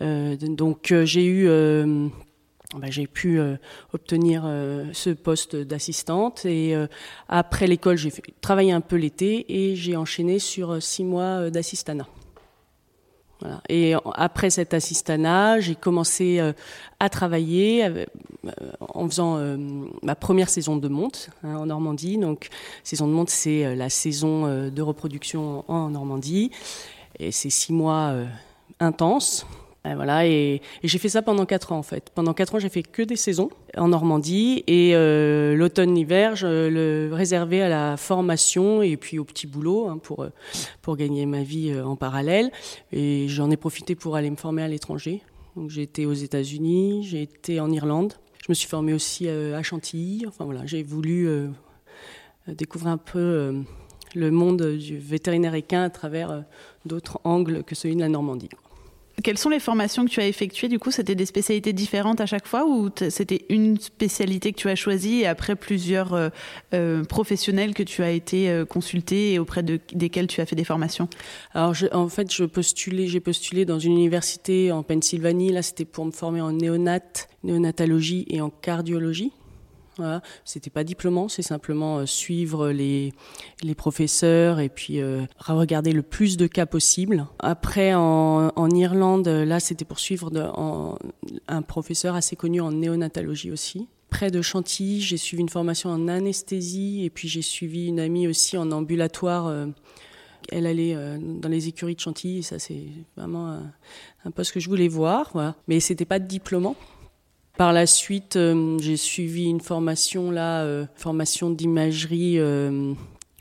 Euh, 0.01 0.35
donc 0.37 0.91
euh, 0.91 1.05
j'ai 1.05 1.25
eu 1.25 1.47
bah, 2.77 2.87
j'ai 2.89 3.07
pu 3.07 3.39
obtenir 3.93 4.43
ce 4.91 5.11
poste 5.11 5.55
d'assistante 5.55 6.45
et 6.45 6.75
après 7.29 7.67
l'école 7.67 7.97
j'ai 7.97 8.11
travaillé 8.41 8.73
un 8.73 8.81
peu 8.81 8.97
l'été 8.97 9.45
et 9.47 9.75
j'ai 9.75 9.95
enchaîné 9.95 10.39
sur 10.39 10.81
six 10.83 11.05
mois 11.05 11.49
d'assistanat. 11.49 12.07
Et 13.69 13.93
après 14.13 14.49
cet 14.49 14.73
assistanat, 14.73 15.59
j'ai 15.59 15.75
commencé 15.75 16.39
euh, 16.39 16.53
à 16.99 17.09
travailler 17.09 17.85
euh, 17.85 18.05
en 18.79 19.07
faisant 19.07 19.37
euh, 19.37 19.57
ma 20.03 20.15
première 20.15 20.49
saison 20.49 20.77
de 20.77 20.87
monte 20.87 21.29
hein, 21.43 21.55
en 21.55 21.65
Normandie. 21.65 22.17
Donc, 22.17 22.49
saison 22.83 23.07
de 23.07 23.13
monte, 23.13 23.29
c'est 23.29 23.75
la 23.75 23.89
saison 23.89 24.69
de 24.69 24.81
reproduction 24.81 25.63
en 25.67 25.89
Normandie. 25.89 26.51
Et 27.19 27.31
c'est 27.31 27.49
six 27.49 27.73
mois 27.73 28.13
intenses. 28.79 29.45
Et 29.85 29.93
voilà, 29.93 30.25
et, 30.25 30.61
j'ai 30.83 30.97
fait 30.97 31.09
ça 31.09 31.21
pendant 31.21 31.45
quatre 31.45 31.71
ans 31.71 31.77
en 31.77 31.83
fait. 31.83 32.09
Pendant 32.13 32.33
quatre 32.33 32.55
ans, 32.55 32.59
j'ai 32.59 32.69
fait 32.69 32.81
que 32.81 33.03
des 33.03 33.15
saisons 33.15 33.49
en 33.77 33.89
Normandie 33.89 34.63
et 34.67 34.95
euh, 34.95 35.55
l'automne-hiver, 35.55 36.35
je 36.35 36.69
le 36.69 37.13
réservais 37.13 37.61
à 37.61 37.69
la 37.69 37.97
formation 37.97 38.81
et 38.81 38.97
puis 38.97 39.19
au 39.19 39.23
petit 39.23 39.47
boulot 39.47 39.87
hein, 39.87 39.99
pour 40.01 40.25
pour 40.81 40.97
gagner 40.97 41.25
ma 41.25 41.43
vie 41.43 41.71
euh, 41.71 41.85
en 41.85 41.95
parallèle. 41.95 42.51
Et 42.91 43.27
j'en 43.27 43.51
ai 43.51 43.57
profité 43.57 43.95
pour 43.95 44.15
aller 44.15 44.29
me 44.29 44.35
former 44.35 44.63
à 44.63 44.67
l'étranger. 44.67 45.21
Donc 45.55 45.69
j'ai 45.69 45.83
été 45.83 46.05
aux 46.05 46.13
États-Unis, 46.13 47.03
j'ai 47.03 47.21
été 47.21 47.59
en 47.59 47.71
Irlande. 47.71 48.13
Je 48.43 48.45
me 48.49 48.53
suis 48.53 48.67
formée 48.67 48.93
aussi 48.93 49.27
euh, 49.27 49.57
à 49.57 49.61
Chantilly. 49.61 50.25
Enfin 50.27 50.45
voilà, 50.45 50.65
j'ai 50.65 50.83
voulu 50.83 51.29
découvrir 52.47 52.91
un 52.91 52.97
peu 52.97 53.63
le 54.15 54.31
monde 54.31 54.77
du 54.77 54.97
vétérinaire 54.97 55.53
équin 55.53 55.83
à 55.83 55.89
travers 55.89 56.43
d'autres 56.85 57.19
angles 57.23 57.63
que 57.63 57.75
celui 57.75 57.95
de 57.95 58.01
la 58.01 58.09
Normandie. 58.09 58.49
Quelles 59.23 59.37
sont 59.37 59.49
les 59.49 59.59
formations 59.59 60.05
que 60.05 60.09
tu 60.09 60.19
as 60.19 60.27
effectuées 60.27 60.67
Du 60.67 60.77
coup, 60.77 60.91
c'était 60.91 61.15
des 61.15 61.25
spécialités 61.25 61.73
différentes 61.73 62.19
à 62.19 62.25
chaque 62.25 62.47
fois 62.47 62.65
ou 62.65 62.89
c'était 63.09 63.45
une 63.49 63.79
spécialité 63.79 64.51
que 64.51 64.57
tu 64.57 64.69
as 64.69 64.75
choisie 64.75 65.21
et 65.21 65.27
après 65.27 65.55
plusieurs 65.55 66.13
euh, 66.13 66.29
euh, 66.73 67.03
professionnels 67.03 67.73
que 67.73 67.83
tu 67.83 68.03
as 68.03 68.11
été 68.11 68.49
euh, 68.49 68.65
consulté 68.65 69.33
et 69.33 69.39
auprès 69.39 69.63
de, 69.63 69.79
desquels 69.93 70.27
tu 70.27 70.41
as 70.41 70.45
fait 70.45 70.55
des 70.55 70.65
formations? 70.65 71.07
Alors, 71.53 71.73
en 71.93 72.09
fait, 72.09 72.29
j'ai 72.31 72.47
postulé 72.47 73.65
dans 73.65 73.79
une 73.79 73.93
université 73.93 74.71
en 74.71 74.83
Pennsylvanie. 74.83 75.51
Là, 75.51 75.61
c'était 75.61 75.85
pour 75.85 76.05
me 76.05 76.11
former 76.11 76.41
en 76.41 76.51
néonat, 76.51 76.99
néonatologie 77.43 78.25
et 78.29 78.41
en 78.41 78.49
cardiologie. 78.49 79.31
Voilà. 79.97 80.21
C'était 80.43 80.69
pas 80.69 80.83
diplômant, 80.83 81.29
c'est 81.29 81.41
simplement 81.41 81.99
euh, 81.99 82.05
suivre 82.05 82.69
les, 82.69 83.13
les 83.63 83.75
professeurs 83.75 84.59
et 84.59 84.69
puis 84.69 84.99
euh, 84.99 85.23
regarder 85.39 85.93
le 85.93 86.01
plus 86.01 86.37
de 86.37 86.47
cas 86.47 86.65
possible. 86.65 87.27
Après, 87.39 87.93
en, 87.93 88.51
en 88.55 88.69
Irlande, 88.71 89.27
là, 89.27 89.59
c'était 89.59 89.85
pour 89.85 89.99
suivre 89.99 90.31
un 91.47 91.61
professeur 91.61 92.15
assez 92.15 92.35
connu 92.35 92.59
en 92.59 92.71
néonatologie 92.71 93.51
aussi. 93.51 93.87
Près 94.09 94.31
de 94.31 94.41
Chantilly, 94.41 95.01
j'ai 95.01 95.17
suivi 95.17 95.41
une 95.41 95.49
formation 95.49 95.89
en 95.89 96.07
anesthésie 96.07 97.03
et 97.05 97.09
puis 97.09 97.27
j'ai 97.27 97.41
suivi 97.41 97.87
une 97.87 97.99
amie 97.99 98.27
aussi 98.27 98.57
en 98.57 98.71
ambulatoire. 98.71 99.47
Euh, 99.47 99.67
elle 100.51 100.67
allait 100.67 100.95
dans 101.17 101.49
les 101.49 101.67
écuries 101.67 101.95
de 101.95 101.99
Chantilly, 101.99 102.43
ça 102.43 102.59
c'est 102.59 102.83
vraiment 103.17 103.47
un, 103.47 103.71
un 104.25 104.31
poste 104.31 104.51
que 104.51 104.59
je 104.59 104.69
voulais 104.69 104.87
voir. 104.87 105.31
Voilà. 105.33 105.55
Mais 105.67 105.79
c'était 105.79 106.05
pas 106.05 106.19
de 106.19 106.27
diplômant. 106.27 106.75
Par 107.57 107.71
la 107.71 107.87
suite, 107.87 108.35
euh, 108.35 108.77
j'ai 108.79 108.97
suivi 108.97 109.45
une 109.45 109.61
formation 109.61 110.29
là, 110.29 110.63
euh, 110.63 110.85
formation 110.95 111.49
d'imagerie 111.49 112.37
euh, 112.37 112.93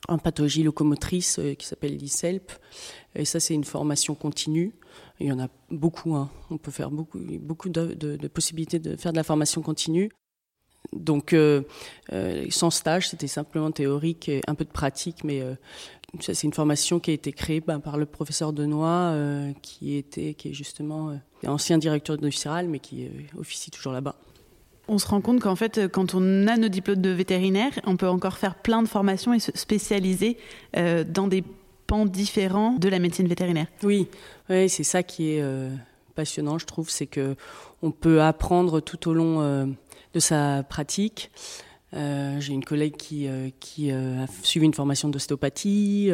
en 0.07 0.19
pathologie 0.19 0.63
locomotrice 0.63 1.41
qui 1.59 1.67
s'appelle 1.67 1.97
l'ISELP. 1.97 2.53
Et 3.17 3.25
ça, 3.25 3.41
c'est 3.41 3.55
une 3.55 3.65
formation 3.65 4.15
continue. 4.15 4.73
Il 5.19 5.27
y 5.27 5.33
en 5.33 5.41
a 5.41 5.49
beaucoup. 5.71 6.15
Hein. 6.15 6.31
On 6.51 6.59
peut 6.59 6.71
faire 6.71 6.91
beaucoup, 6.91 7.19
beaucoup 7.41 7.69
de, 7.69 7.95
de, 7.95 8.29
possibilités 8.29 8.79
de 8.79 8.97
faire 8.97 9.13
de 9.13 9.17
la 9.17 9.25
formation 9.25 9.63
continue. 9.63 10.11
Donc, 10.93 11.35
sans 12.51 12.71
stage, 12.71 13.09
c'était 13.09 13.27
simplement 13.27 13.71
théorique 13.71 14.29
et 14.29 14.41
un 14.47 14.55
peu 14.55 14.65
de 14.65 14.71
pratique, 14.71 15.25
mais 15.25 15.43
c'est 16.21 16.45
une 16.45 16.53
formation 16.53 17.01
qui 17.01 17.11
a 17.11 17.15
été 17.15 17.33
créée 17.33 17.61
ben, 17.61 17.81
par 17.81 17.97
le 17.97 18.07
professeur 18.07 18.53
Denoy, 18.53 18.87
euh, 18.87 19.53
qui 19.63 19.97
était, 19.97 20.35
qui 20.35 20.51
est 20.51 20.53
justement 20.53 21.11
euh, 21.11 21.49
ancien 21.49 21.79
directeur 21.79 22.19
de 22.19 22.31
CIRAL, 22.31 22.69
mais 22.69 22.79
qui 22.79 23.07
euh, 23.07 23.09
officie 23.39 23.71
toujours 23.71 23.93
là-bas. 23.93 24.15
On 24.87 24.99
se 24.99 25.07
rend 25.07 25.21
compte 25.21 25.41
qu'en 25.41 25.57
fait, 25.57 25.89
quand 25.89 26.15
on 26.15 26.47
a 26.47 26.57
nos 26.57 26.69
diplômes 26.69 27.01
de 27.01 27.11
vétérinaire, 27.11 27.73
on 27.87 27.97
peut 27.97 28.09
encore 28.09 28.37
faire 28.37 28.55
plein 28.55 28.83
de 28.83 28.89
formations 28.89 29.33
et 29.33 29.39
se 29.39 29.51
spécialiser 29.55 30.37
dans 30.75 31.27
des 31.27 31.43
pans 31.87 32.05
différents 32.05 32.73
de 32.73 32.91
la 32.91 32.99
médecine 32.99 33.27
vétérinaire. 33.27 33.67
Oui, 33.83 34.09
oui 34.51 34.69
c'est 34.69 34.85
ça 34.85 35.03
qui 35.03 35.31
est 35.31 35.45
passionnant, 36.15 36.59
je 36.59 36.67
trouve, 36.67 36.91
c'est 36.91 37.07
que 37.07 37.35
on 37.81 37.93
peut 37.93 38.21
apprendre 38.21 38.81
tout 38.81 39.09
au 39.09 39.15
long 39.15 39.75
de 40.15 40.21
sa 40.21 40.63
pratique. 40.63 41.31
Euh, 41.95 42.41
j'ai 42.41 42.53
une 42.53 42.65
collègue 42.65 42.97
qui, 42.97 43.29
euh, 43.29 43.51
euh, 43.79 44.25
a 44.25 44.27
suivi 44.43 44.67
une 44.67 44.75
formation 44.75 45.09
d'ostéopathie, 45.09 46.11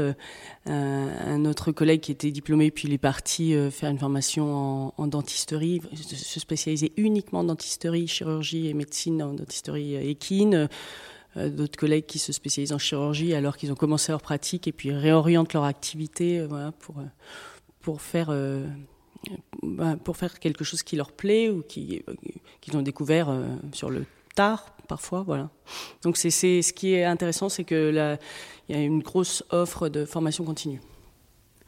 un, 0.66 1.44
autre 1.46 1.72
collègue 1.72 2.00
qui 2.00 2.12
était 2.12 2.30
diplômé 2.30 2.70
puis 2.70 2.86
il 2.86 2.92
est 2.92 2.98
parti 2.98 3.54
faire 3.70 3.90
une 3.90 3.98
formation 3.98 4.92
en, 4.98 5.06
dentisterie, 5.06 5.80
se 5.94 6.38
spécialiser 6.38 6.92
uniquement 6.96 7.40
en 7.40 7.44
dentisterie, 7.44 8.06
chirurgie 8.06 8.68
et 8.68 8.74
médecine 8.74 9.22
en 9.22 9.32
dentisterie 9.32 9.96
équine. 9.96 10.68
D'autres 11.36 11.78
collègues 11.78 12.06
qui 12.06 12.18
se 12.18 12.32
spécialisent 12.32 12.72
en 12.72 12.78
chirurgie 12.78 13.34
alors 13.34 13.56
qu'ils 13.56 13.70
ont 13.70 13.76
commencé 13.76 14.12
leur 14.12 14.20
pratique 14.20 14.66
et 14.68 14.72
puis 14.72 14.92
réorientent 14.92 15.54
leur 15.54 15.64
activité 15.64 16.46
pour, 16.80 16.96
pour 17.80 18.02
faire 18.02 18.34
pour 20.04 20.16
faire 20.16 20.38
quelque 20.38 20.64
chose 20.64 20.82
qui 20.82 20.96
leur 20.96 21.12
plaît 21.12 21.48
ou 21.50 21.62
qu'ils 21.62 22.02
qui 22.60 22.76
ont 22.76 22.82
découvert 22.82 23.34
sur 23.72 23.90
le 23.90 24.04
tard 24.34 24.74
parfois. 24.88 25.22
Voilà. 25.22 25.50
Donc 26.02 26.16
c'est 26.16 26.30
ce 26.30 26.72
qui 26.72 26.94
est 26.94 27.04
intéressant, 27.04 27.48
c'est 27.48 27.64
que 27.64 28.18
il 28.68 28.76
y 28.76 28.78
a 28.78 28.82
une 28.82 29.00
grosse 29.00 29.44
offre 29.50 29.88
de 29.88 30.04
formation 30.04 30.44
continue. 30.44 30.80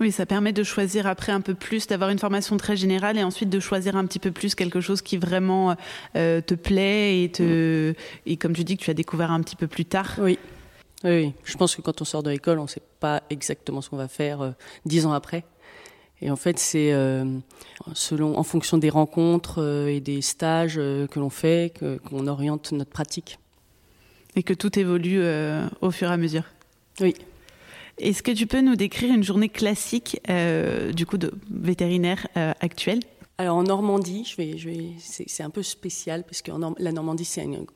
Oui, 0.01 0.11
ça 0.11 0.27
permet 0.27 0.53
de 0.53 0.65
choisir 0.65 1.07
après 1.07 1.31
un 1.31 1.41
peu 1.41 1.55
plus, 1.55 1.87
d'avoir 1.87 2.11
une 2.11 2.19
formation 2.19 2.57
très 2.57 2.77
générale 2.77 3.19
et 3.19 3.23
ensuite 3.23 3.51
de 3.51 3.61
choisir 3.61 3.95
un 3.95 4.05
petit 4.05 4.19
peu 4.19 4.33
plus 4.33 4.57
quelque 4.57 4.81
chose 4.81 5.01
qui 5.01 5.17
vraiment 5.17 5.77
euh, 6.17 6.41
te 6.41 6.55
plaît 6.55 7.23
et, 7.23 7.31
te, 7.31 7.95
et 8.27 8.37
comme 8.37 8.53
tu 8.53 8.65
dis 8.65 8.77
que 8.77 8.83
tu 8.83 8.91
as 8.91 8.95
découvert 8.95 9.31
un 9.31 9.41
petit 9.43 9.55
peu 9.55 9.69
plus 9.69 9.85
tard. 9.85 10.15
Oui. 10.19 10.41
Oui, 11.05 11.33
je 11.45 11.57
pense 11.57 11.77
que 11.77 11.83
quand 11.83 12.01
on 12.01 12.05
sort 12.05 12.23
de 12.23 12.31
l'école, 12.31 12.59
on 12.59 12.65
ne 12.65 12.69
sait 12.69 12.83
pas 13.01 13.23
exactement 13.31 13.81
ce 13.81 13.91
qu'on 13.91 13.97
va 13.97 14.09
faire 14.09 14.41
euh, 14.41 14.51
dix 14.87 15.07
ans 15.07 15.13
après. 15.13 15.45
Et 16.23 16.31
en 16.31 16.37
fait, 16.37 16.59
c'est 16.59 16.93
euh, 16.93 17.25
selon, 17.95 18.39
en 18.39 18.45
fonction 18.45 18.79
des 18.79 18.91
rencontres 18.91 19.61
euh, 19.61 19.89
et 19.89 20.01
des 20.01 20.23
stages 20.23 20.77
euh, 20.79 21.09
que 21.09 21.19
l'on 21.19 21.31
fait, 21.31 21.75
qu'on 22.09 22.29
oriente 22.29 22.71
notre 22.73 22.93
pratique. 22.93 23.39
Et 24.37 24.45
que 24.45 24.55
tout 24.55 24.79
évolue 24.79 25.23
au 25.83 25.91
fur 25.91 26.09
et 26.09 26.15
à 26.15 26.17
mesure. 26.17 26.45
Oui. 27.01 27.15
Est-ce 27.99 28.23
que 28.23 28.31
tu 28.31 28.47
peux 28.47 28.63
nous 28.63 28.77
décrire 28.77 29.13
une 29.13 29.23
journée 29.23 29.51
classique 29.51 30.19
du 30.95 31.05
coup 31.05 31.19
de 31.19 31.35
vétérinaire 31.51 32.27
actuel 32.35 33.01
Alors 33.37 33.59
en 33.59 33.65
Normandie, 33.65 34.25
je 34.25 34.37
vais, 34.39 34.57
je 34.57 34.71
vais, 34.71 34.87
c'est 34.99 35.43
un 35.43 35.51
peu 35.51 35.63
spécial 35.63 36.25
parce 36.25 36.41
que 36.41 36.51
la 36.79 36.93
Normandie 36.93 37.27
c'est 37.27 37.43
un, 37.43 37.67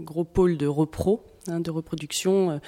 gros 0.00 0.22
pôle 0.22 0.56
de 0.56 0.68
repro, 0.68 1.24
hein, 1.48 1.58
de 1.58 1.72
reproduction. 1.72 2.60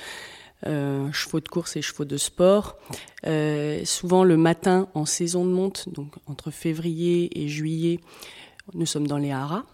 Chevaux 0.64 1.40
de 1.40 1.49
course 1.49 1.76
et 1.76 1.83
chevaux 1.83 2.04
de 2.04 2.16
sport. 2.16 2.76
souvent 3.85 4.25
le 4.25 4.37
matin 4.37 4.88
en 4.95 5.04
saison 5.07 5.45
de 5.45 5.50
monte, 5.50 5.88
donc 5.88 6.12
entre 6.26 6.50
février 6.50 7.42
et 7.42 7.49
juillet, 7.49 8.00
nous 8.75 8.87
sommes 8.87 9.07
dans 9.07 9.19
les 9.19 9.33
haras 9.33 9.64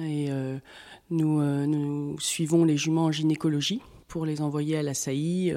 et 0.00 0.28
nous, 1.10 1.42
nous, 1.66 2.20
suivons 2.20 2.64
les 2.64 2.76
juments 2.76 3.06
en 3.06 3.12
gynécologie 3.12 3.80
pour 4.06 4.26
les 4.26 4.40
envoyer 4.40 4.76
à 4.76 4.82
la 4.82 4.94
saillie 4.94 5.54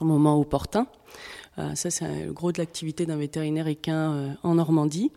au 0.00 0.04
moment 0.04 0.38
opportun. 0.38 0.86
ça, 1.56 1.90
c'est 1.90 2.26
le 2.26 2.32
gros 2.32 2.52
de 2.52 2.58
l'activité 2.58 3.06
d'un 3.06 3.16
vétérinaire 3.16 3.68
équin 3.68 4.36
en 4.42 4.54
Normandie. 4.54 5.10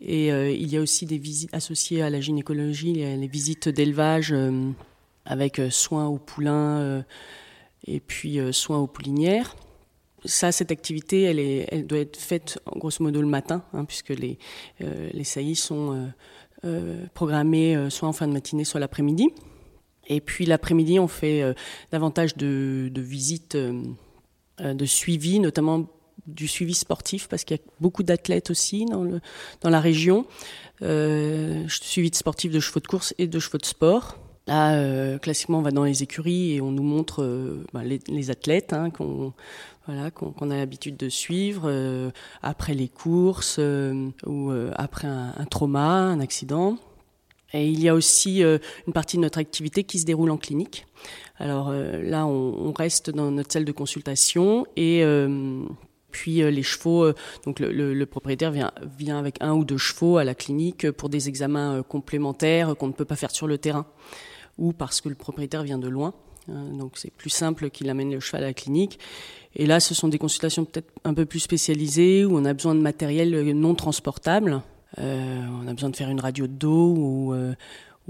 Et 0.00 0.32
euh, 0.32 0.50
il 0.50 0.72
y 0.72 0.76
a 0.76 0.80
aussi 0.80 1.06
des 1.06 1.18
visites 1.18 1.52
associées 1.52 2.02
à 2.02 2.10
la 2.10 2.20
gynécologie, 2.20 2.94
les, 2.94 3.26
visites 3.26 3.68
d'élevage 3.68 4.32
euh, 4.32 4.70
avec 5.26 5.58
euh, 5.58 5.68
soins 5.70 6.06
aux 6.06 6.18
poulains 6.18 7.04
et 7.86 8.00
puis 8.00 8.38
soins 8.52 8.78
aux 8.78 8.86
poulinières. 8.86 9.56
Ça, 10.26 10.52
cette 10.52 10.70
activité, 10.70 11.22
elle, 11.70 11.86
doit 11.86 11.98
être 11.98 12.18
faite 12.18 12.58
grosso 12.76 13.02
modo 13.02 13.22
le 13.22 13.26
matin, 13.26 13.64
hein, 13.72 13.86
puisque 13.86 14.10
les, 14.10 14.38
les 14.80 15.24
saillies 15.24 15.56
sont 15.56 16.12
programmées 17.14 17.88
soit 17.88 18.08
en 18.08 18.12
fin 18.12 18.28
de 18.28 18.32
matinée, 18.32 18.64
soit 18.64 18.80
l'après-midi. 18.80 19.28
Et 20.08 20.20
puis 20.20 20.44
l'après-midi, 20.44 20.98
on 20.98 21.08
fait 21.08 21.54
davantage 21.90 22.36
de, 22.36 22.90
visites 22.96 23.56
de 23.56 24.84
suivi, 24.84 25.40
notamment 25.40 25.86
du 26.26 26.48
suivi 26.48 26.74
sportif 26.74 27.28
parce 27.28 27.44
qu'il 27.44 27.56
y 27.56 27.60
a 27.60 27.62
beaucoup 27.80 28.02
d'athlètes 28.02 28.50
aussi 28.50 28.86
dans, 28.86 29.70
la 29.70 29.80
région. 29.80 30.26
Euh, 30.82 31.66
suivi 31.68 32.10
de 32.10 32.16
sportifs 32.16 32.52
de 32.52 32.60
chevaux 32.60 32.80
de 32.80 32.86
course 32.86 33.14
et 33.18 33.26
de 33.26 33.38
chevaux 33.38 33.58
de 33.58 33.66
sport. 33.66 34.18
Là, 34.46 34.74
euh, 34.74 35.18
classiquement, 35.18 35.58
on 35.58 35.62
va 35.62 35.70
dans 35.70 35.84
les 35.84 36.02
écuries 36.02 36.54
et 36.54 36.60
on 36.60 36.70
nous 36.70 36.82
montre 36.82 37.22
euh, 37.22 37.64
bah, 37.72 37.82
les, 37.84 38.30
athlètes 38.30 38.72
hein, 38.72 38.90
qu'on 38.90 39.32
a 39.86 40.56
l'habitude 40.56 40.96
de 40.96 41.08
suivre 41.08 41.64
euh, 41.66 42.10
après 42.42 42.74
les 42.74 42.88
courses 42.88 43.60
ou 44.26 44.52
après 44.74 45.08
un, 45.08 45.34
un, 45.36 45.44
trauma, 45.44 45.88
un 45.88 46.20
accident. 46.20 46.78
Et 47.52 47.68
il 47.68 47.80
y 47.80 47.88
a 47.88 47.94
aussi 47.94 48.42
une 48.42 48.92
partie 48.92 49.16
de 49.16 49.22
notre 49.22 49.40
activité 49.40 49.82
qui 49.82 49.98
se 49.98 50.06
déroule 50.06 50.30
en 50.30 50.36
clinique. 50.36 50.86
Alors 51.38 51.72
là, 51.72 52.24
on, 52.24 52.72
reste 52.72 53.10
dans 53.10 53.32
notre 53.32 53.52
salle 53.52 53.64
de 53.64 53.72
consultation 53.72 54.66
et 54.76 55.04
puis 56.12 56.36
les 56.36 56.62
chevaux, 56.62 57.12
donc 57.44 57.58
le, 57.58 58.04
propriétaire 58.04 58.52
vient, 58.52 59.18
avec 59.18 59.36
un 59.40 59.54
ou 59.54 59.64
deux 59.64 59.78
chevaux 59.78 60.18
à 60.18 60.22
la 60.22 60.36
clinique 60.36 60.92
pour 60.92 61.08
des 61.08 61.28
examens 61.28 61.82
complémentaires 61.82 62.76
qu'on 62.76 62.86
ne 62.86 62.92
peut 62.92 63.04
pas 63.04 63.16
faire 63.16 63.32
sur 63.32 63.48
le 63.48 63.58
terrain, 63.58 63.84
ou 64.60 64.72
parce 64.72 65.00
que 65.00 65.08
le 65.08 65.16
propriétaire 65.16 65.64
vient 65.64 65.78
de 65.78 65.88
loin. 65.88 66.14
Hein, 66.48 66.66
donc 66.78 66.92
c'est 66.94 67.12
plus 67.12 67.30
simple 67.30 67.70
qu'il 67.70 67.90
amène 67.90 68.12
le 68.12 68.20
cheval 68.20 68.44
à 68.44 68.46
la 68.48 68.54
clinique. 68.54 69.00
Et 69.56 69.66
là, 69.66 69.80
ce 69.80 69.94
sont 69.94 70.06
des 70.06 70.18
consultations 70.18 70.64
peut-être 70.64 70.92
un 71.04 71.14
peu 71.14 71.26
plus 71.26 71.40
spécialisées 71.40 72.24
où 72.24 72.36
on 72.36 72.44
a 72.44 72.54
besoin 72.54 72.76
de 72.76 72.80
matériel 72.80 73.50
non 73.52 73.74
transportable. 73.74 74.62
on 74.96 75.66
a 75.66 75.72
besoin 75.72 75.90
de 75.90 75.96
faire 75.96 76.10
une 76.10 76.20
radio 76.20 76.46
de 76.46 76.52
dos 76.52 76.94
ou 76.96 77.34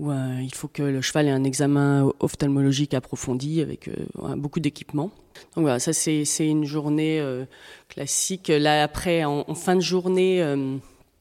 euh, 0.08 0.40
il 0.40 0.54
faut 0.54 0.68
que 0.68 0.82
le 0.82 1.00
cheval 1.02 1.26
ait 1.26 1.30
un 1.30 1.44
examen 1.44 2.10
ophtalmologique 2.20 2.94
approfondi 2.94 3.60
avec 3.60 3.88
euh, 3.88 4.36
beaucoup 4.36 4.60
d'équipements. 4.60 5.10
Donc 5.54 5.62
voilà, 5.62 5.78
ça 5.78 5.92
c'est 5.92 6.24
une 6.40 6.64
journée 6.64 7.20
euh, 7.20 7.44
classique. 7.88 8.48
Là 8.48 8.82
après, 8.82 9.24
en, 9.24 9.54
fin 9.54 9.76
de 9.76 9.80
journée, 9.80 10.42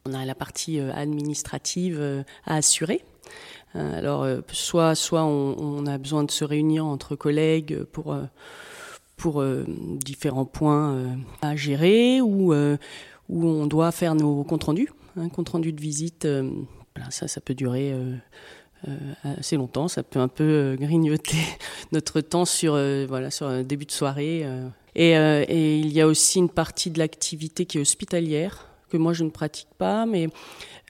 on 0.06 0.14
a 0.14 0.26
la 0.26 0.36
partie 0.36 0.80
administrative 0.80 2.24
à 2.46 2.56
assurer. 2.56 3.04
Alors 3.76 4.28
soit 4.52 4.96
soit 4.96 5.24
on, 5.24 5.86
a 5.86 5.98
besoin 5.98 6.24
de 6.24 6.32
se 6.32 6.44
réunir 6.44 6.86
entre 6.86 7.16
collègues 7.16 7.84
pour 7.84 8.18
pour 9.16 9.44
différents 10.04 10.46
points 10.46 11.18
à 11.42 11.56
gérer 11.56 12.22
ou 12.22 12.54
où 12.54 13.46
on 13.46 13.68
doit 13.68 13.92
faire 13.92 14.16
nos 14.16 14.44
comptes 14.44 14.64
rendus, 14.64 14.90
hein, 15.18 15.30
compte 15.30 15.50
rendu 15.50 15.72
de 15.72 15.82
visite. 15.82 16.28
Voilà, 16.96 17.12
ça, 17.12 17.28
ça 17.28 17.42
peut 17.42 17.54
durer 17.54 17.94
euh, 18.88 19.14
assez 19.38 19.58
longtemps. 19.58 19.90
Ça 19.90 20.04
peut 20.04 20.20
un 20.20 20.30
peu 20.30 20.44
euh, 20.44 20.76
grignoter 20.78 21.38
notre 21.92 22.22
temps 22.22 22.46
sur, 22.46 22.76
euh, 22.76 23.06
voilà, 23.10 23.30
sur 23.30 23.48
un 23.48 23.64
début 23.64 23.86
de 23.86 23.92
soirée. 23.92 24.46
Et, 24.96 25.12
il 25.80 25.92
y 25.92 26.02
a 26.02 26.08
aussi 26.08 26.40
une 26.40 26.50
partie 26.50 26.90
de 26.90 27.00
l'activité 27.00 27.66
qui 27.66 27.78
est 27.78 27.82
hospitalière, 27.82 28.69
que 28.90 28.98
moi 28.98 29.14
je 29.14 29.24
ne 29.24 29.30
pratique 29.30 29.70
pas, 29.78 30.06
mais 30.06 30.28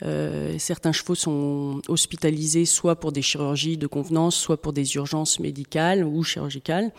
euh, 0.04 0.56
certains 0.58 0.92
chevaux 0.92 1.16
sont 1.16 1.82
hospitalisés 1.88 2.66
soit 2.66 2.96
pour 2.96 3.12
des 3.12 3.22
chirurgies 3.22 3.78
de 3.78 3.88
convenance, 3.88 4.36
soit 4.36 4.62
pour 4.62 4.74
des 4.74 4.96
urgences 4.96 5.40
médicales 5.40 6.04
ou 6.04 6.24
chirurgicales. 6.24 6.92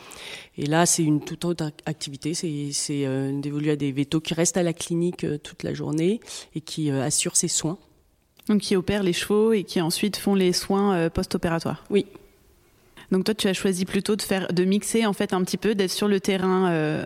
Et 0.59 0.67
là, 0.67 0.87
c'est 0.87 1.03
une 1.03 1.21
toute 1.25 1.45
autre 1.45 1.73
activité. 1.87 2.35
C'est 2.35 3.07
euh, 3.07 3.41
dévolu 3.41 3.71
à 3.71 3.77
des 3.77 3.93
vétos 3.93 4.21
qui 4.21 4.35
restent 4.35 4.59
à 4.59 4.63
la 4.63 4.73
clinique 4.73 5.27
toute 5.43 5.63
la 5.63 5.75
journée 5.75 6.21
et 6.55 6.61
qui 6.61 6.91
assurent 6.91 7.37
ces 7.37 7.49
soins. 7.49 7.79
Donc 8.51 8.63
qui 8.63 8.75
opèrent 8.75 9.05
les 9.05 9.13
chevaux 9.13 9.53
et 9.53 9.63
qui 9.63 9.81
ensuite 9.81 10.17
font 10.17 10.35
les 10.35 10.53
soins 10.53 10.95
euh, 10.95 11.09
post-opératoires. 11.09 11.85
Oui. 11.89 12.07
Donc 13.13 13.25
toi, 13.25 13.35
tu 13.35 13.47
as 13.47 13.55
choisi 13.55 13.85
plutôt 13.85 14.17
de 14.17 14.23
faire, 14.23 14.53
de 14.53 14.65
mixer 14.65 15.07
en 15.07 15.13
fait 15.13 15.33
un 15.33 15.43
petit 15.45 15.57
peu, 15.57 15.77
d'être 15.77 15.93
sur 15.93 16.09
le 16.09 16.19
terrain 16.19 16.69
euh, 16.71 17.05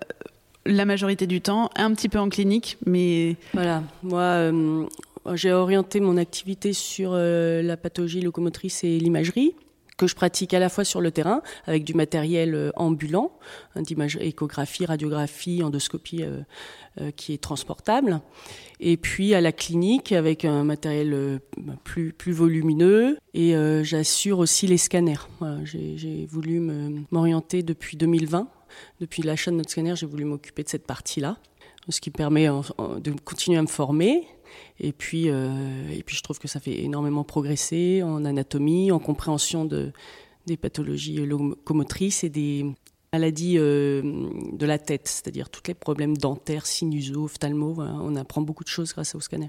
la 0.67 0.85
majorité 0.85 1.27
du 1.27 1.41
temps, 1.41 1.71
un 1.77 1.93
petit 1.95 2.09
peu 2.09 2.19
en 2.19 2.29
clinique, 2.29 2.79
mais 2.87 3.37
voilà. 3.53 3.83
Moi, 4.03 4.23
euh, 4.23 4.85
j'ai 5.35 5.53
orienté 5.53 6.01
mon 6.01 6.17
activité 6.17 6.73
sur 6.73 7.13
la 7.15 7.77
pathologie 7.77 8.21
locomotrice 8.21 8.85
et 8.85 8.99
l'imagerie 8.99 9.55
que 9.97 10.07
je 10.07 10.15
pratique 10.15 10.55
à 10.55 10.59
la 10.59 10.69
fois 10.69 10.85
sur 10.85 11.01
le 11.01 11.11
terrain 11.11 11.43
avec 11.67 11.85
du 11.85 11.95
matériel 11.95 12.55
euh, 12.55 12.71
ambulant, 12.77 13.33
hein, 13.75 13.83
d'image 13.83 14.17
échographie, 14.21 14.87
radiographie, 14.87 15.63
endoscopie 15.63 16.23
euh, 16.23 16.41
euh, 17.01 17.11
qui 17.13 17.33
est 17.33 17.43
transportable, 17.43 18.21
et 18.81 18.97
puis 18.97 19.35
à 19.35 19.41
la 19.41 19.53
clinique 19.53 20.13
avec 20.13 20.45
un 20.45 20.65
matériel 20.65 21.41
plus 21.85 22.13
plus 22.13 22.33
volumineux. 22.33 23.19
Et 23.33 23.55
j'assure 23.83 24.39
aussi 24.39 24.67
les 24.67 24.77
scanners. 24.77 25.29
j'ai 25.65 26.27
voulu 26.27 26.61
m'orienter 27.11 27.63
depuis 27.63 27.97
2020, 27.97 28.49
depuis 29.01 29.23
l'achat 29.23 29.51
de 29.51 29.57
notre 29.57 29.71
scanner, 29.71 29.97
j'ai 29.97 30.07
voulu 30.07 30.25
m'occuper 30.25 30.63
de 30.63 30.69
cette 30.69 30.87
partie-là, 30.87 31.39
ce 31.89 32.01
qui 32.01 32.11
permet 32.11 32.47
de 32.47 33.13
continuer 33.25 33.59
à 33.59 33.63
me 33.63 33.69
former 33.69 34.27
et 34.81 34.93
puis, 34.93 35.29
euh, 35.29 35.89
et 35.91 36.03
puis 36.03 36.17
je 36.17 36.23
trouve 36.23 36.39
que 36.39 36.49
ça 36.49 36.61
fait 36.61 36.83
énormément 36.83 37.25
progresser 37.25 38.03
en 38.03 38.25
anatomie, 38.25 38.91
en 38.91 38.99
compréhension 38.99 39.65
de, 39.65 39.93
des 40.47 40.57
pathologies 40.57 41.17
locomotrices 41.25 42.25
et 42.25 42.29
des 42.29 42.67
maladies 43.13 43.57
euh, 43.59 44.03
de 44.53 44.67
la 44.67 44.79
tête, 44.79 45.07
c'est-à-dire 45.07 45.49
tous 45.49 45.63
les 45.69 45.75
problèmes 45.75 46.17
dentaires, 46.17 46.67
sinusaux, 46.67 47.25
ophtalmo. 47.25 47.77
on 47.79 48.17
apprend 48.17 48.41
beaucoup 48.43 48.65
de 48.65 48.69
choses 48.69 48.93
grâce 48.93 49.15
au 49.15 49.21
scanner. 49.21 49.47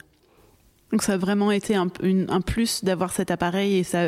Donc 0.92 1.02
ça 1.02 1.14
a 1.14 1.18
vraiment 1.18 1.50
été 1.50 1.74
un, 1.74 1.88
un 2.30 2.42
plus 2.42 2.84
d'avoir 2.84 3.12
cet 3.12 3.32
appareil 3.32 3.78
et 3.78 3.84
ça, 3.84 4.04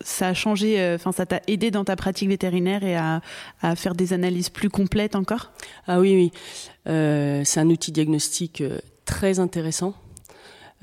ça 0.00 0.28
a 0.28 0.34
changé, 0.34 0.80
euh, 0.80 0.94
enfin 0.94 1.10
ça 1.10 1.26
t'a 1.26 1.40
aidé 1.48 1.72
dans 1.72 1.84
ta 1.84 1.96
pratique 1.96 2.28
vétérinaire 2.28 2.84
et 2.84 2.94
à, 2.94 3.20
à, 3.60 3.74
faire 3.74 3.96
des 3.96 4.12
analyses 4.12 4.48
plus 4.48 4.70
complètes 4.70 5.16
encore? 5.16 5.50
Ah 5.88 5.98
oui, 5.98 6.14
oui. 6.14 6.32
C'est 7.44 7.58
un 7.58 7.68
outil 7.68 7.90
diagnostique 7.90 8.62
très 9.04 9.40
intéressant 9.40 9.94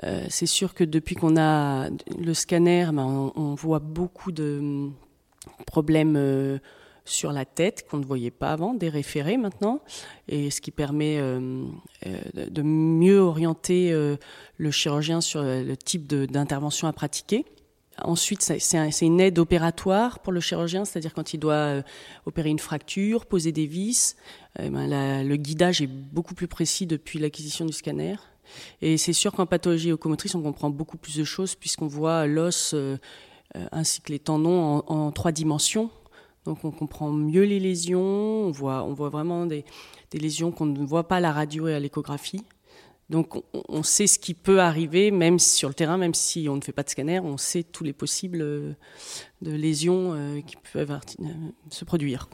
euh, 0.03 0.25
c'est 0.29 0.46
sûr 0.46 0.74
que 0.74 0.84
depuis 0.84 1.15
qu'on 1.15 1.38
a 1.38 1.89
le 2.18 2.34
scanner, 2.34 2.88
ben, 2.94 3.32
on, 3.36 3.56
voit 3.56 3.79
beaucoup 3.79 4.32
de 4.32 4.58
hum, 4.60 4.94
problèmes 5.65 6.15
euh, 6.15 6.60
sur 7.06 7.32
la 7.32 7.46
tête 7.46 7.86
qu'on 7.89 7.98
ne 7.98 8.06
voyait 8.06 8.32
pas 8.32 8.51
avant, 8.51 8.74
des 8.74 8.89
référés 8.89 9.38
maintenant, 9.38 9.82
et 10.27 10.51
ce 10.51 10.62
qui 10.62 10.72
permet 10.72 11.18
euh, 11.20 11.65
de 12.36 12.62
mieux 12.62 13.20
orienter 13.20 13.91
le 14.58 14.72
chirurgien 14.72 15.20
sur 15.20 15.41
le 15.41 15.75
type 15.75 16.08
d'intervention 16.08 16.88
à 16.88 16.94
pratiquer. 16.94 17.46
Ensuite, 18.03 18.41
c'est 18.41 19.06
une 19.06 19.20
aide 19.20 19.39
opératoire 19.39 20.20
pour 20.20 20.32
le 20.32 20.39
chirurgien, 20.39 20.86
c'est-à-dire 20.86 21.15
quand 21.15 21.34
il 21.34 21.39
doit 21.39 21.82
opérer 22.27 22.50
une 22.50 22.60
fracture, 22.60 23.25
poser 23.25 23.51
des 23.51 23.65
vis, 23.65 24.15
ben, 24.60 25.24
le 25.27 25.36
guidage 25.36 25.82
est 25.82 25.88
beaucoup 25.88 26.36
plus 26.36 26.48
précis 26.48 26.86
depuis 26.86 27.18
l'acquisition 27.18 27.65
du 27.65 27.74
scanner. 27.74 28.18
Et 28.82 28.98
c'est 28.98 29.13
sûr 29.13 29.34
qu'en 29.34 29.46
pathologie 29.46 29.89
locomotrice, 29.89 30.36
on 30.36 30.41
comprend 30.41 30.70
beaucoup 30.70 30.98
plus 30.98 31.18
de 31.18 31.24
choses 31.24 31.56
puisqu'on 31.56 31.88
voit 31.88 32.27
l'os 32.27 32.74
euh, 32.74 32.98
euh, 33.56 33.65
ainsi 33.72 34.01
que 34.01 34.12
les 34.12 34.20
tendons 34.20 34.84
en, 34.88 35.12
trois 35.12 35.32
dimensions. 35.32 35.89
Donc 36.46 36.63
on 36.63 36.72
comprend 36.72 37.12
mieux 37.12 37.44
les 37.44 37.60
lésions, 37.60 38.01
on 38.01 38.51
voit, 38.51 38.84
on 38.84 38.94
voit 38.94 39.10
vraiment 39.10 39.46
des, 39.46 39.65
lésions 40.13 40.51
qu'on 40.51 40.65
ne 40.65 40.86
voit 40.86 41.08
pas 41.08 41.18
à 41.18 41.20
la 41.20 41.32
radio 41.32 41.68
et 41.68 41.74
à 41.74 41.79
l'échographie. 41.79 42.44
Donc 43.10 43.44
on, 43.53 43.82
sait 43.82 44.06
ce 44.06 44.20
qui 44.20 44.36
peut 44.36 44.62
arriver, 44.62 45.10
même 45.10 45.39
sur 45.39 45.68
le 45.68 45.74
terrain, 45.74 45.98
même 45.98 46.13
si 46.13 46.48
on 46.48 46.56
ne 46.56 46.62
fait 46.62 46.72
pas 46.72 46.84
de 46.84 46.89
scanner, 46.89 47.20
on 47.20 47.38
sait 47.38 47.63
tous 47.63 47.84
les 47.84 47.94
possibles 47.94 48.41
euh, 48.41 48.74
de 49.41 49.51
lésions 49.51 50.41
qui 50.46 50.56
peuvent 50.72 51.00
se 51.70 51.86
produire. 51.86 52.29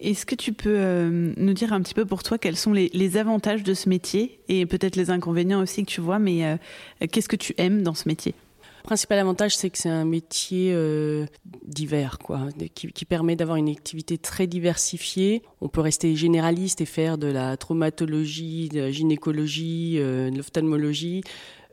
Est-ce 0.00 0.26
que 0.26 0.36
tu 0.36 0.52
peux 0.52 0.76
euh, 0.76 1.32
nous 1.36 1.54
dire 1.54 1.72
un 1.72 1.82
petit 1.82 1.94
peu 1.94 2.04
pour 2.04 2.22
toi 2.22 2.38
quels 2.38 2.56
sont 2.56 2.72
les, 2.72 3.16
avantages 3.16 3.64
de 3.64 3.74
ce 3.74 3.88
métier 3.88 4.40
et 4.48 4.64
peut-être 4.64 4.94
les 4.94 5.10
inconvénients 5.10 5.60
aussi 5.60 5.84
que 5.84 5.90
tu 5.90 6.00
vois, 6.00 6.20
mais 6.20 6.44
euh, 6.44 6.56
qu'est-ce 7.10 7.28
que 7.28 7.36
tu 7.36 7.52
aimes 7.58 7.82
dans 7.82 7.94
ce 7.94 8.08
métier? 8.08 8.34
Principal 8.84 9.18
avantage, 9.18 9.56
c'est 9.56 9.70
que 9.70 9.76
c'est 9.76 9.88
un 9.88 10.04
métier 10.04 10.72
euh, 10.72 11.26
divers, 11.64 12.18
quoi, 12.18 12.48
qui, 12.74 13.04
permet 13.04 13.34
d'avoir 13.34 13.56
une 13.56 13.68
activité 13.68 14.18
très 14.18 14.46
diversifiée. 14.46 15.42
On 15.60 15.68
peut 15.68 15.80
rester 15.80 16.14
généraliste 16.14 16.80
et 16.80 16.86
faire 16.86 17.18
de 17.18 17.26
la 17.26 17.56
traumatologie, 17.56 18.68
de 18.68 18.80
la 18.80 18.90
gynécologie, 18.92 19.96
de 19.98 20.34
l'ophtalmologie, 20.34 21.22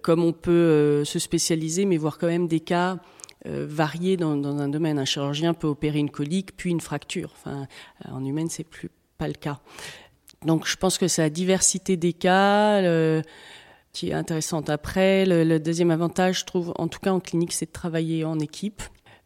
comme 0.02 0.24
on 0.24 0.34
peut 0.34 1.06
se 1.06 1.20
spécialiser, 1.20 1.86
mais 1.86 1.96
voir 1.96 2.18
quand 2.18 2.28
même 2.28 2.48
des 2.48 2.60
cas 2.60 2.98
euh, 3.46 3.66
variés 3.68 4.18
dans, 4.18 4.34
un 4.46 4.68
domaine. 4.68 5.00
Un 5.00 5.06
chirurgien 5.06 5.54
peut 5.54 5.68
opérer 5.68 6.00
une 6.00 6.10
colique, 6.10 6.56
puis 6.58 6.72
une 6.72 6.82
fracture. 6.82 7.34
Enfin, 7.36 7.68
en 8.10 8.24
humaine, 8.24 8.50
c'est 8.50 8.64
plus 8.64 8.90
pas 9.18 9.28
le 9.28 9.34
cas. 9.34 9.60
Donc, 10.46 10.68
je 10.68 10.76
pense 10.76 10.98
que 10.98 11.08
c'est 11.08 11.22
la 11.22 11.30
diversité 11.30 11.98
des 11.98 12.14
cas. 12.14 12.82
Qui 13.94 14.10
est 14.10 14.14
intéressante. 14.14 14.70
Après, 14.70 15.26
le, 15.26 15.58
deuxième 15.58 15.90
avantage, 15.90 16.40
je 16.42 16.46
trouve, 16.46 16.74
en 16.76 16.90
tout 16.90 17.00
cas 17.00 17.14
en 17.14 17.22
clinique, 17.22 17.54
c'est 17.54 17.68
de 17.68 17.72
travailler 17.72 18.26
en 18.26 18.40
équipe. 18.40 18.82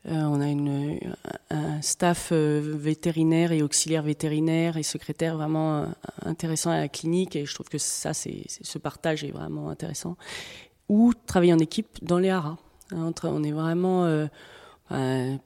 Euh, 0.05 0.21
on 0.23 0.39
a 0.39 1.05
un 1.49 1.81
staff 1.81 2.29
euh, 2.31 2.61
vétérinaire 2.63 3.51
et 3.51 3.61
auxiliaire 3.61 4.03
vétérinaire 4.03 4.77
et 4.77 4.83
secrétaire 4.83 5.35
vraiment 5.35 5.79
euh, 5.79 5.85
intéressant 6.21 6.71
à 6.71 6.77
la 6.77 6.87
clinique 6.87 7.35
et 7.35 7.45
je 7.45 7.53
trouve 7.53 7.67
que 7.67 7.77
ça, 7.77 8.13
ce 8.13 8.77
partage 8.77 9.23
est 9.25 9.31
vraiment 9.31 9.69
intéressant. 9.69 10.15
Ou 10.87 11.13
travailler 11.25 11.53
en 11.53 11.59
équipe 11.59 11.87
dans 12.01 12.17
les 12.17 12.29
haras. 12.29 12.57
Hein, 12.91 13.11
on 13.23 13.43
est 13.43 13.51
vraiment, 13.51 14.27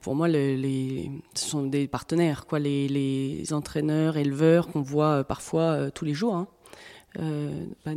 pour 0.00 0.14
moi, 0.14 0.28
les, 0.28 1.10
ce 1.34 1.44
sont 1.46 1.64
des 1.64 1.88
partenaires, 1.88 2.46
quoi, 2.46 2.58
les, 2.58 3.44
entraîneurs, 3.52 4.16
éleveurs 4.16 4.68
qu'on 4.68 4.82
voit 4.82 5.24
parfois 5.24 5.90
tous 5.90 6.04
les 6.04 6.14
jours. 6.14 6.34
Hein. 6.34 6.48
Euh, 7.20 7.66
bah, 7.84 7.92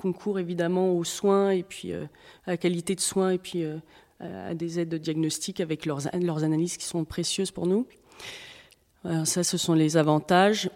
concours 0.00 0.38
évidemment 0.38 0.96
aux 0.96 1.04
soins 1.04 1.50
et 1.50 1.62
puis 1.62 1.92
euh, 1.92 2.04
à 2.46 2.52
la 2.52 2.56
qualité 2.56 2.94
de 2.94 3.00
soins 3.00 3.32
et 3.32 3.38
puis 3.38 3.62
euh, 3.62 3.76
à 4.20 4.54
des 4.54 4.80
aides 4.80 4.88
de 4.88 4.96
diagnostic 4.96 5.60
avec 5.60 5.84
leurs, 5.84 6.06
analyses 6.06 6.78
qui 6.78 6.86
sont 6.86 7.04
précieuses 7.04 7.50
pour 7.50 7.66
nous. 7.66 7.86
ça, 9.24 9.42
ce 9.42 9.58
sont 9.58 9.74
les 9.74 9.96
avantages. 9.96 10.70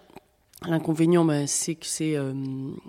L'inconvénient, 0.66 1.24
bah, 1.24 1.46
c'est 1.46 1.76
que 1.76 1.86
c'est 1.86 2.16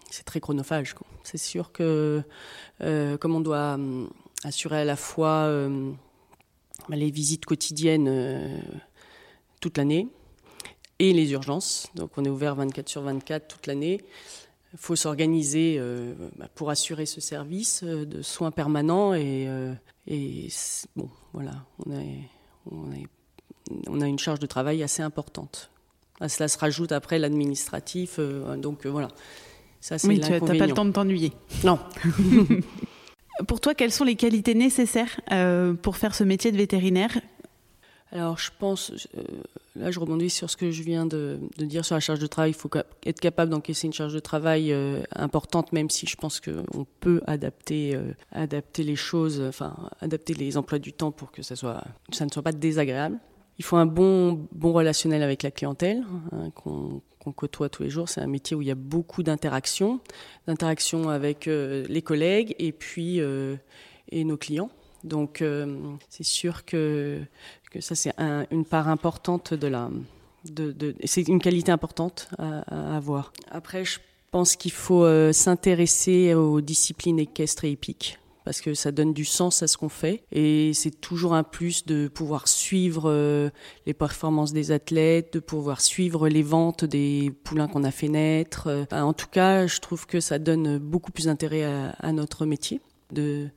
c'est 0.10 0.24
très 0.24 0.40
chronophage. 0.40 0.96
C'est 1.24 1.38
sûr 1.38 1.72
que 1.72 2.24
comme 2.80 3.36
on 3.36 3.42
doit 3.42 3.78
assurer 4.44 4.82
à 4.82 4.86
la 4.86 4.96
fois 4.96 5.50
bah, 6.90 6.96
les 6.96 7.12
visites 7.12 7.46
quotidiennes 7.46 8.62
toute 9.60 9.78
l'année 9.78 10.08
et 11.00 11.14
les 11.14 11.32
urgences, 11.32 11.88
donc 11.96 12.12
on 12.18 12.26
est 12.26 12.30
ouvert 12.30 12.56
24 12.56 12.90
sur 12.90 13.02
24 13.04 13.48
toute 13.48 13.68
l'année, 13.68 14.02
il 14.74 14.80
faut 14.80 14.96
s'organiser 14.96 15.78
euh, 15.80 16.14
bah, 16.38 16.48
pour 16.54 16.70
assurer 16.70 17.06
ce 17.06 17.22
service 17.22 17.84
euh, 17.84 18.06
de 18.06 18.22
soins 18.22 18.52
permanents 18.52 19.14
et, 19.14 19.46
euh, 19.48 19.74
et 20.08 20.50
bon, 20.96 21.10
voilà, 21.34 21.66
on 21.86 21.92
a, 21.92 22.02
on, 22.72 22.92
a, 22.92 22.96
on 23.88 24.02
a, 24.02 24.08
une 24.08 24.20
charge 24.20 24.40
de 24.40 24.48
travail 24.48 24.84
assez 24.84 25.02
importante. 25.02 25.70
À 26.20 26.30
cela 26.30 26.48
se 26.48 26.58
rajoute 26.58 26.92
après 26.92 27.20
l'administratif, 27.20 28.20
donc 28.58 28.88
voilà. 28.88 29.10
Ça, 29.82 29.98
oui, 30.06 30.20
tu 30.20 30.32
n'as 30.32 30.40
pas 30.40 30.66
le 30.66 30.74
temps 30.74 30.86
de 30.86 30.92
t'ennuyer. 30.92 31.32
Non. 31.64 31.80
pour 33.48 33.60
toi, 33.60 33.76
quelles 33.76 33.92
sont 33.92 34.04
les 34.04 34.16
qualités 34.16 34.56
nécessaires 34.56 35.20
pour 35.82 35.98
faire 35.98 36.16
ce 36.16 36.24
métier 36.24 36.52
de 36.52 36.58
vétérinaire? 36.58 37.12
Alors, 38.12 38.38
je 38.38 38.52
pense, 38.58 38.92
euh, 39.18 39.24
là, 39.76 39.92
je 39.92 40.00
rebondis 40.00 40.30
sur 40.30 40.50
ce 40.50 40.56
que 40.56 40.72
je 40.72 40.82
viens 40.82 41.06
de, 41.06 41.40
dire 41.58 41.84
sur 41.84 41.96
la 41.96 42.00
charge 42.00 42.20
de 42.20 42.28
travail. 42.28 42.52
Il 42.52 42.54
faut 42.54 42.70
être 43.06 43.20
capable 43.20 43.52
d'encaisser 43.52 43.88
une 43.88 43.94
charge 43.94 44.14
de 44.14 44.20
travail 44.20 44.72
euh, 44.72 45.02
importante, 45.14 45.74
même 45.74 45.90
si 45.90 46.08
je 46.08 46.16
pense 46.16 46.40
qu'on 46.40 46.86
peut 47.02 47.22
adapter, 47.28 47.96
euh, 47.96 48.14
adapter 48.32 48.84
les 48.84 48.96
choses, 48.96 49.42
enfin, 49.42 49.76
adapter 50.00 50.34
les 50.34 50.56
emplois 50.56 50.80
du 50.80 50.94
temps 50.94 51.12
pour 51.12 51.32
que 51.32 51.42
ça, 51.42 51.56
ne 51.56 52.30
soit 52.30 52.44
pas 52.44 52.54
désagréable. 52.54 53.20
Il 53.60 53.66
faut 53.66 53.78
un 53.78 53.88
bon, 53.88 54.48
bon 54.54 54.72
relationnel 54.72 55.24
avec 55.24 55.44
la 55.44 55.52
clientèle 55.52 56.06
hein, 56.32 56.50
côtoie 57.32 57.70
tous 57.70 57.84
les 57.84 57.90
jours. 57.90 58.10
C'est 58.10 58.22
un 58.22 58.28
métier 58.28 58.56
où 58.56 58.62
il 58.62 58.68
y 58.68 58.72
a 58.72 58.76
beaucoup 58.76 59.24
d'interactions, 59.24 60.00
d'interactions 60.48 61.10
avec 61.10 61.46
les 61.48 62.02
collègues 62.02 62.56
et 62.60 62.72
puis 62.72 63.20
et 63.20 64.24
nos 64.24 64.38
clients. 64.38 64.70
Donc 65.04 65.44
c'est 66.10 66.24
sûr 66.24 66.66
que 66.66 67.22
ça 67.80 67.96
c'est 67.96 68.14
une 68.52 68.66
part 68.66 68.88
importante 68.88 69.54
de 69.54 69.68
la, 69.68 69.90
de, 70.52 70.96
c'est 71.04 71.28
une 71.28 71.40
qualité 71.40 71.72
importante 71.72 72.30
à, 72.38 72.96
avoir. 72.96 73.34
Après, 73.52 73.86
je 73.86 74.00
pense 74.32 74.56
qu'il 74.56 74.72
faut 74.72 75.04
euh, 75.04 75.32
s'intéresser 75.32 76.34
aux 76.34 76.62
disciplines 76.62 77.20
équestres 77.20 77.66
et 77.66 77.72
hippiques 77.72 78.20
parce 78.48 78.62
que 78.62 78.74
ça 78.74 78.94
donne 78.94 79.12
du 79.12 79.26
sens 79.26 79.62
à 79.62 79.68
ce 79.68 79.76
qu'on 79.76 79.90
fait 79.90 80.24
et 80.32 80.72
c'est 80.74 81.02
toujours 81.02 81.34
un 81.34 81.44
plus 81.44 81.86
de 81.86 82.08
pouvoir 82.08 82.48
suivre 82.48 83.12
euh, 83.12 83.50
les 83.86 83.94
performances 83.94 84.54
des 84.54 84.72
athlètes, 84.72 85.34
de 85.34 85.40
pouvoir 85.40 85.82
suivre 85.82 86.30
les 86.30 86.44
ventes 86.44 86.86
des 86.86 87.30
poulains 87.44 87.68
qu'on 87.68 87.84
a 87.84 87.92
fait 87.92 88.08
naître. 88.08 88.68
Euh, 88.68 88.86
en 88.92 89.12
tout 89.12 89.28
cas, 89.28 89.68
je 89.68 89.80
trouve 89.82 90.06
que 90.06 90.22
ça 90.22 90.40
donne 90.40 90.78
beaucoup 90.78 91.12
plus 91.12 91.26
d'intérêt 91.26 91.64
à, 91.66 92.12
notre 92.14 92.46
métier 92.46 92.80
de 93.12 93.50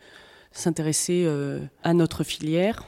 s'intéresser 0.50 1.28
à 1.84 1.94
notre 1.94 2.24
filière 2.24 2.84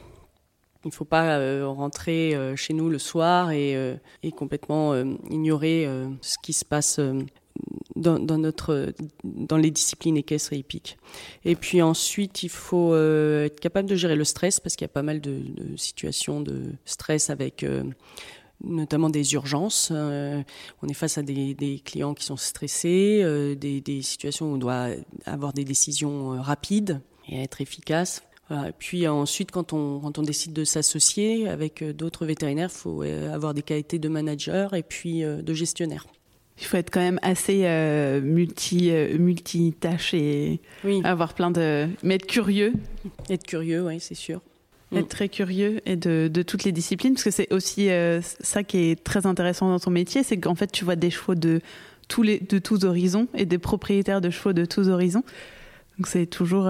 il 0.85 0.89
ne 0.89 0.93
faut 0.93 1.05
pas 1.05 1.37
euh, 1.37 1.67
rentrer 1.67 2.35
euh, 2.35 2.55
chez 2.55 2.73
nous 2.73 2.89
le 2.89 2.99
soir 2.99 3.51
et, 3.51 3.75
euh, 3.75 3.95
complètement 4.35 4.95
ignorer 5.29 5.87
ce 6.21 6.37
qui 6.41 6.53
se 6.53 6.65
passe 6.65 6.99
dans, 7.95 8.19
notre, 8.19 8.93
dans 9.23 9.57
les 9.57 9.71
disciplines 9.71 10.17
équestres 10.17 10.53
et 10.53 10.57
hippiques. 10.57 10.97
Et 11.45 11.55
puis 11.55 11.81
ensuite, 11.81 12.43
il 12.43 12.49
faut 12.49 12.95
être 12.95 13.59
capable 13.59 13.87
de 13.87 13.95
gérer 13.95 14.15
le 14.15 14.23
stress 14.23 14.59
parce 14.59 14.75
qu'il 14.75 14.85
y 14.85 14.89
a 14.89 14.93
pas 14.93 15.03
mal 15.03 15.21
de, 15.21 15.41
situations 15.77 16.41
de 16.41 16.73
stress 16.85 17.29
avec 17.29 17.65
notamment 18.63 19.09
des 19.09 19.33
urgences. 19.33 19.91
on 19.91 20.87
est 20.87 20.93
face 20.93 21.17
à 21.17 21.21
des, 21.21 21.81
clients 21.85 22.13
qui 22.13 22.25
sont 22.25 22.37
stressés, 22.37 23.55
des, 23.55 24.01
situations 24.01 24.51
où 24.51 24.55
on 24.55 24.57
doit 24.57 24.87
avoir 25.25 25.53
des 25.53 25.63
décisions 25.63 26.41
rapides 26.41 26.99
et 27.29 27.41
être 27.43 27.61
efficace. 27.61 28.23
Et 28.51 28.73
puis 28.77 29.07
ensuite, 29.07 29.51
quand 29.51 29.73
on, 29.73 29.99
quand 29.99 30.19
on 30.19 30.21
décide 30.21 30.53
de 30.53 30.63
s'associer 30.63 31.47
avec 31.47 31.81
euh, 31.81 31.93
d'autres 31.93 32.25
vétérinaires, 32.25 32.69
il 32.71 32.77
faut 32.77 33.03
euh, 33.03 33.33
avoir 33.33 33.53
des 33.53 33.61
qualités 33.61 33.99
de 33.99 34.09
manager 34.09 34.73
et 34.73 34.83
puis 34.83 35.23
euh, 35.23 35.41
de 35.41 35.53
gestionnaire. 35.53 36.05
Il 36.59 36.65
faut 36.65 36.77
être 36.77 36.91
quand 36.91 36.99
même 36.99 37.19
assez 37.23 37.63
multi, 38.21 38.91
multitâche 39.17 40.13
et 40.13 40.61
avoir 41.03 41.33
plein 41.33 41.51
de. 41.51 41.87
Mais 42.03 42.15
être 42.15 42.27
curieux. 42.27 42.73
Être 43.29 43.43
curieux, 43.43 43.83
oui, 43.83 43.99
c'est 43.99 44.15
sûr. 44.15 44.39
Mm. 44.91 44.97
Être 44.97 45.09
très 45.09 45.29
curieux 45.29 45.81
et 45.85 45.95
de, 45.95 46.29
de, 46.31 46.41
toutes 46.43 46.63
les 46.63 46.71
disciplines, 46.71 47.15
parce 47.15 47.23
que 47.23 47.31
c'est 47.31 47.51
aussi 47.51 47.89
ça 48.39 48.63
qui 48.63 48.91
est 48.91 49.03
très 49.03 49.25
intéressant 49.25 49.67
dans 49.69 49.79
ton 49.79 49.91
métier, 49.91 50.21
c'est 50.21 50.37
qu'en 50.37 50.55
fait, 50.55 50.71
tu 50.71 50.85
vois 50.85 50.95
des 50.95 51.09
chevaux 51.09 51.35
de 51.35 51.59
tous, 52.07 52.21
les, 52.21 52.39
de 52.39 52.59
tous 52.59 52.85
horizons 52.85 53.27
et 53.33 53.45
des 53.45 53.57
propriétaires 53.57 54.21
de 54.21 54.29
chevaux 54.29 54.53
de 54.53 54.65
tous 54.65 54.89
horizons. 54.89 55.23
Donc 55.97 56.07
c'est 56.07 56.27
toujours 56.27 56.69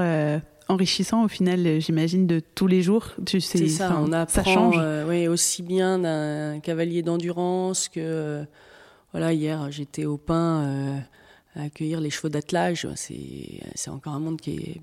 enrichissant 0.68 1.24
au 1.24 1.28
final, 1.28 1.80
j'imagine, 1.80 2.28
de 2.28 2.40
tous 2.40 2.68
les 2.68 2.82
jours. 2.82 3.08
Tu 3.26 3.42
sais, 3.42 3.68
ça, 3.68 3.98
on 4.00 4.12
apprend, 4.12 4.44
ça 4.44 4.44
change. 4.44 4.76
Euh, 4.80 5.30
aussi 5.30 5.64
bien 5.64 6.00
d'un 6.00 6.60
cavalier 6.60 7.02
d'endurance 7.02 7.90
que, 7.90 8.00
euh, 8.00 8.44
voilà, 9.14 9.32
hier 9.34 9.72
j'étais 9.72 10.06
au 10.06 10.18
pain 10.18 10.64
euh, 10.64 11.00
à 11.56 11.64
accueillir 11.64 12.02
les 12.02 12.10
chevaux 12.10 12.30
d'attelage. 12.30 12.88
C'est, 12.96 13.90
encore 13.90 14.14
un 14.14 14.20
monde 14.20 14.42
qui 14.42 14.52
est 14.52 14.82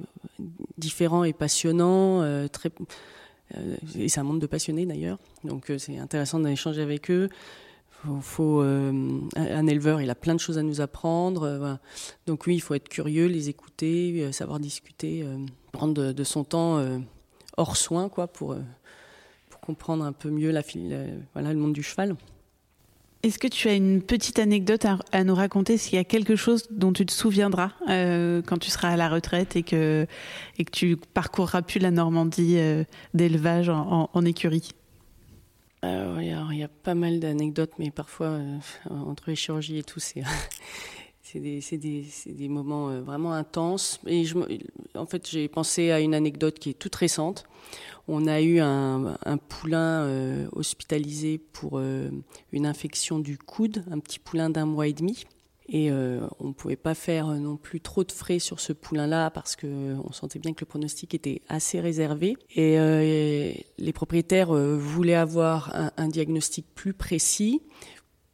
différent 0.79 1.25
et 1.25 1.35
passionnant, 1.35 2.49
très, 2.49 2.71
et 3.99 4.09
c'est 4.09 4.21
un 4.21 4.25
monde 4.25 4.41
de 4.41 4.47
passionnés 4.47 4.87
d'ailleurs. 4.87 5.19
Donc 5.45 5.71
c'est 5.77 5.99
intéressant 5.99 6.41
d'échanger 6.41 6.81
avec 6.81 7.11
eux 7.11 7.29
faut, 8.21 8.63
euh, 8.63 9.21
un 9.37 9.67
éleveur, 9.67 10.01
il 10.01 10.11
a 10.11 10.15
plein 10.15 10.35
de 10.35 10.41
choses 10.41 10.59
à 10.59 10.63
nous 10.63 10.81
apprendre. 10.81 11.43
Euh, 11.43 11.75
Donc 12.27 12.47
oui, 12.47 12.55
il 12.55 12.61
faut 12.61 12.75
être 12.75 12.89
curieux, 12.89 13.27
les 13.27 13.49
écouter, 13.49 14.23
euh, 14.23 14.33
savoir 14.33 14.61
discuter, 14.61 15.27
prendre 15.73 16.13
de, 16.13 16.25
son 16.25 16.45
temps 16.45 16.83
hors 17.57 17.77
soin, 17.77 18.09
quoi, 18.09 18.27
pour, 18.27 18.57
comprendre 19.61 20.05
un 20.05 20.13
peu 20.13 20.31
mieux 20.31 20.53
le 21.53 21.55
monde 21.55 21.75
du 21.75 21.83
cheval. 21.83 22.17
Est-ce 23.23 23.39
que 23.39 23.49
tu 23.49 23.69
as 23.69 23.75
une 23.75 24.01
petite 24.01 24.39
anecdote 24.39 24.87
à, 25.13 25.25
nous 25.25 25.35
raconter? 25.35 25.77
S'il 25.77 25.97
y 25.97 25.99
a 25.99 26.05
quelque 26.05 26.37
chose 26.37 26.67
dont 26.71 26.93
tu 26.93 27.05
te 27.05 27.13
souviendras 27.13 27.73
quand 27.87 28.59
tu 28.59 28.71
seras 28.71 28.89
à 28.89 28.97
la 28.97 29.11
retraite 29.11 29.57
et 29.57 29.63
que, 29.63 30.07
et 30.59 30.65
que 30.65 30.71
tu 30.71 30.97
parcourras 30.97 31.61
plus 31.61 31.81
la 31.81 31.91
Normandie 31.91 32.59
d'élevage 33.13 33.69
en 33.69 34.25
écurie? 34.25 34.71
Euh, 35.85 36.19
il 36.51 36.59
y 36.59 36.63
a 36.63 36.69
pas 36.69 36.95
mal 36.95 37.21
d'anecdotes, 37.21 37.73
mais 37.79 37.91
parfois, 37.91 38.27
euh, 38.27 38.59
entre 38.91 39.31
les 39.31 39.37
chirurgies 39.37 39.79
et 39.79 39.83
tout, 39.83 40.01
c'est 40.01 40.23
des, 41.39 41.61
des, 42.27 42.49
moments 42.49 42.91
euh, 42.91 43.01
vraiment 43.01 43.33
intenses. 43.33 44.01
Et 44.07 44.25
en 44.95 45.07
fait, 45.07 45.29
j'ai 45.29 45.49
pensé 45.49 45.91
à 45.91 46.01
une 46.01 46.15
anecdote 46.15 46.59
qui 46.59 46.71
est 46.71 46.79
toute 46.79 46.95
récente. 46.95 47.45
On 48.09 48.27
a 48.27 48.41
eu 48.41 48.59
un, 48.59 49.17
poulain 49.49 50.49
hospitalisé 50.53 51.39
pour 51.39 51.79
une 51.79 52.67
infection 52.67 53.21
du 53.21 53.39
coude, 53.39 53.85
un 53.89 54.01
petit 54.01 54.19
poulain 54.19 54.51
d'un 54.51 54.67
mois 54.67 54.89
et 54.89 54.93
demi. 54.93 55.27
Et 55.69 55.93
on 55.93 56.49
ne 56.49 56.53
pouvait 56.53 56.75
pas 56.75 56.95
faire 56.95 57.29
non 57.29 57.57
plus 57.57 57.81
trop 57.81 58.03
de 58.03 58.11
frais 58.11 58.41
sur 58.41 58.59
ce 58.59 58.73
poulain-là 58.73 59.31
parce 59.31 59.55
qu'on 59.55 60.13
sentait 60.13 60.41
bien 60.41 60.55
que 60.55 60.63
le 60.63 60.67
pronostic 60.67 61.15
était 61.15 61.43
assez 61.49 61.79
réservé. 61.79 62.37
Et, 62.57 63.65
les 63.79 63.93
propriétaires 63.93 64.53
voulaient 64.53 65.15
avoir 65.15 65.93
un 65.97 66.09
diagnostic 66.09 66.67
plus 66.75 66.95
précis 66.95 67.63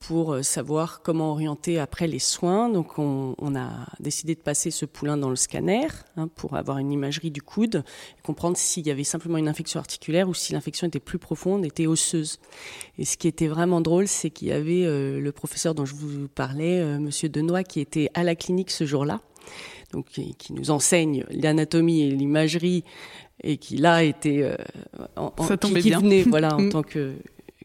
pour 0.00 0.34
euh, 0.34 0.42
savoir 0.42 1.02
comment 1.02 1.32
orienter 1.32 1.78
après 1.78 2.06
les 2.06 2.18
soins. 2.18 2.68
Donc 2.68 2.98
on, 2.98 3.34
a 3.56 3.86
décidé 4.00 4.34
de 4.34 4.40
passer 4.40 4.70
ce 4.70 4.84
poulain 4.84 5.16
dans 5.16 5.30
le 5.30 5.36
scanner 5.36 5.88
hein, 6.16 6.28
pour 6.28 6.56
avoir 6.56 6.78
une 6.78 6.92
imagerie 6.92 7.30
du 7.30 7.42
coude 7.42 7.82
et 8.18 8.22
comprendre 8.22 8.56
s'il 8.56 8.86
y 8.86 8.90
avait 8.90 9.04
simplement 9.04 9.38
une 9.38 9.48
infection 9.48 9.80
articulaire 9.80 10.28
ou 10.28 10.34
si 10.34 10.52
l'infection 10.52 10.86
était 10.86 11.00
plus 11.00 11.18
profonde, 11.18 11.64
était 11.64 11.86
osseuse. 11.86 12.38
Et 12.98 13.04
ce 13.04 13.16
qui 13.16 13.28
était 13.28 13.48
vraiment 13.48 13.80
drôle, 13.80 14.08
c'est 14.08 14.30
qu'il 14.30 14.48
y 14.48 14.52
avait 14.52 14.84
euh, 14.84 15.20
le 15.20 15.32
professeur 15.32 15.74
dont 15.74 15.84
je 15.84 15.94
vous 15.94 16.28
parlais, 16.28 16.80
euh, 16.80 16.98
Monsieur 16.98 17.28
Denoy, 17.28 17.64
qui 17.64 17.80
était 17.80 18.10
à 18.14 18.22
la 18.22 18.34
clinique 18.34 18.70
ce 18.70 18.84
jour-là. 18.84 19.20
Donc, 19.92 20.06
qui, 20.08 20.52
nous 20.52 20.72
enseigne 20.72 21.24
l'anatomie 21.30 22.02
et 22.02 22.10
l'imagerie, 22.10 22.82
et 23.44 23.56
qui 23.56 23.76
là 23.76 24.02
était 24.02 24.56
en, 25.14 25.30
qui, 25.30 25.90
venait 25.90 26.22
voilà 26.22 26.56
en 26.56 26.60
mm. 26.62 26.70
tant 26.70 26.82
que, 26.82 27.14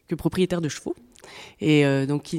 que 0.06 0.14
propriétaire 0.14 0.60
de 0.60 0.68
chevaux. 0.68 0.94
Et 1.60 1.84
euh, 1.86 2.06
donc, 2.06 2.30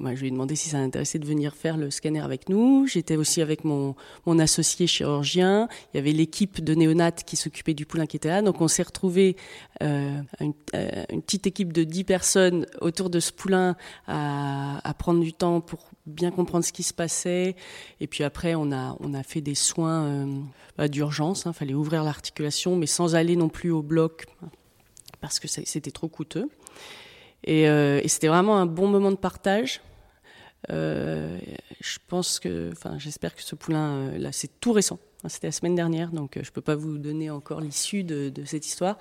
bah, 0.00 0.14
je 0.14 0.20
lui 0.20 0.28
ai 0.28 0.30
demandé 0.30 0.56
si 0.56 0.68
ça 0.68 0.78
l'intéressait 0.78 1.18
de 1.18 1.26
venir 1.26 1.54
faire 1.54 1.76
le 1.76 1.90
scanner 1.90 2.20
avec 2.20 2.48
nous. 2.48 2.86
J'étais 2.86 3.16
aussi 3.16 3.42
avec 3.42 3.64
mon, 3.64 3.94
associé 4.38 4.86
chirurgien. 4.86 5.68
Il 5.92 5.96
y 5.96 6.00
avait 6.00 6.12
l'équipe 6.12 6.62
de 6.62 6.74
néonates 6.74 7.24
qui 7.24 7.36
s'occupait 7.36 7.74
du 7.74 7.86
poulain 7.86 8.06
qui 8.06 8.16
était 8.16 8.28
là. 8.28 8.42
Donc, 8.42 8.60
on 8.60 8.68
s'est 8.68 8.82
retrouvé 8.82 9.36
euh, 9.82 10.20
une, 10.40 10.52
euh, 10.74 11.04
une, 11.10 11.22
petite 11.22 11.46
équipe 11.46 11.72
de 11.72 11.84
10 11.84 12.04
personnes 12.04 12.66
autour 12.80 13.10
de 13.10 13.20
ce 13.20 13.32
poulain 13.32 13.76
à, 14.06 14.94
prendre 14.98 15.20
du 15.20 15.32
temps 15.32 15.60
pour 15.60 15.88
bien 16.06 16.30
comprendre 16.30 16.64
ce 16.64 16.72
qui 16.72 16.82
se 16.82 16.92
passait. 16.92 17.56
Et 18.00 18.06
puis 18.06 18.24
après, 18.24 18.54
on 18.54 18.72
a, 18.72 19.22
fait 19.22 19.40
des 19.40 19.54
soins 19.54 20.26
bah, 20.76 20.88
d'urgence. 20.88 21.44
Il 21.44 21.48
hein. 21.48 21.52
fallait 21.52 21.74
ouvrir 21.74 22.04
l'articulation, 22.04 22.76
mais 22.76 22.86
sans 22.86 23.14
aller 23.14 23.36
non 23.36 23.48
plus 23.48 23.70
au 23.70 23.82
bloc 23.82 24.26
parce 25.20 25.38
que 25.38 25.48
c'était 25.48 25.90
trop 25.90 26.08
coûteux. 26.08 26.48
Euh, 27.48 28.00
et, 28.02 28.08
c'était 28.08 28.28
vraiment 28.28 28.58
un 28.58 28.66
bon 28.66 28.88
moment 28.88 29.10
de 29.10 29.16
partage. 29.16 29.80
Euh, 30.70 31.38
je 31.80 31.98
pense 32.06 32.38
que, 32.38 32.70
enfin, 32.72 32.98
j'espère 32.98 33.34
que 33.34 33.42
ce 33.42 33.54
poulain, 33.54 33.92
euh, 33.92 34.18
là, 34.18 34.32
c'est 34.32 34.60
tout 34.60 34.72
récent. 34.72 34.98
Hein, 35.24 35.28
c'était 35.28 35.48
la 35.48 35.52
semaine 35.52 35.74
dernière, 35.74 36.10
donc 36.12 36.32
je 36.34 36.48
ne 36.48 36.52
peux 36.52 36.60
pas 36.60 36.76
vous 36.76 36.98
donner 36.98 37.30
encore 37.30 37.60
l'issue 37.60 38.04
de, 38.04 38.32
cette 38.44 38.66
histoire. 38.66 38.98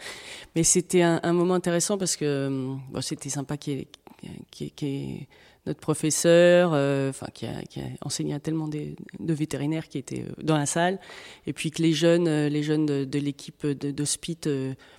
Mais 0.55 0.63
c'était 0.63 1.01
un, 1.01 1.33
moment 1.33 1.53
intéressant 1.53 1.97
parce 1.97 2.15
que 2.15 2.75
c'était 3.01 3.29
sympa 3.29 3.57
qu'il 3.57 3.79
y 3.79 4.63
ait, 4.63 5.27
notre 5.69 5.79
professeur, 5.79 6.71
euh, 6.73 7.09
enfin 7.09 7.27
qui, 7.33 7.45
a, 7.45 7.61
qui, 7.61 7.79
enseigné 8.01 8.33
à 8.33 8.39
tellement 8.39 8.67
de, 8.67 8.95
vétérinaires 9.19 9.87
qui 9.87 9.99
étaient 9.99 10.23
euh, 10.23 10.43
dans 10.43 10.57
la 10.57 10.65
salle, 10.65 10.99
et 11.45 11.53
puis 11.53 11.69
que 11.69 11.81
les 11.81 11.93
jeunes, 11.93 12.27
euh, 12.27 12.49
les 12.49 12.63
jeunes 12.63 12.87
de, 12.87 13.19
l'équipe 13.19 13.65
d'hospice 13.67 14.47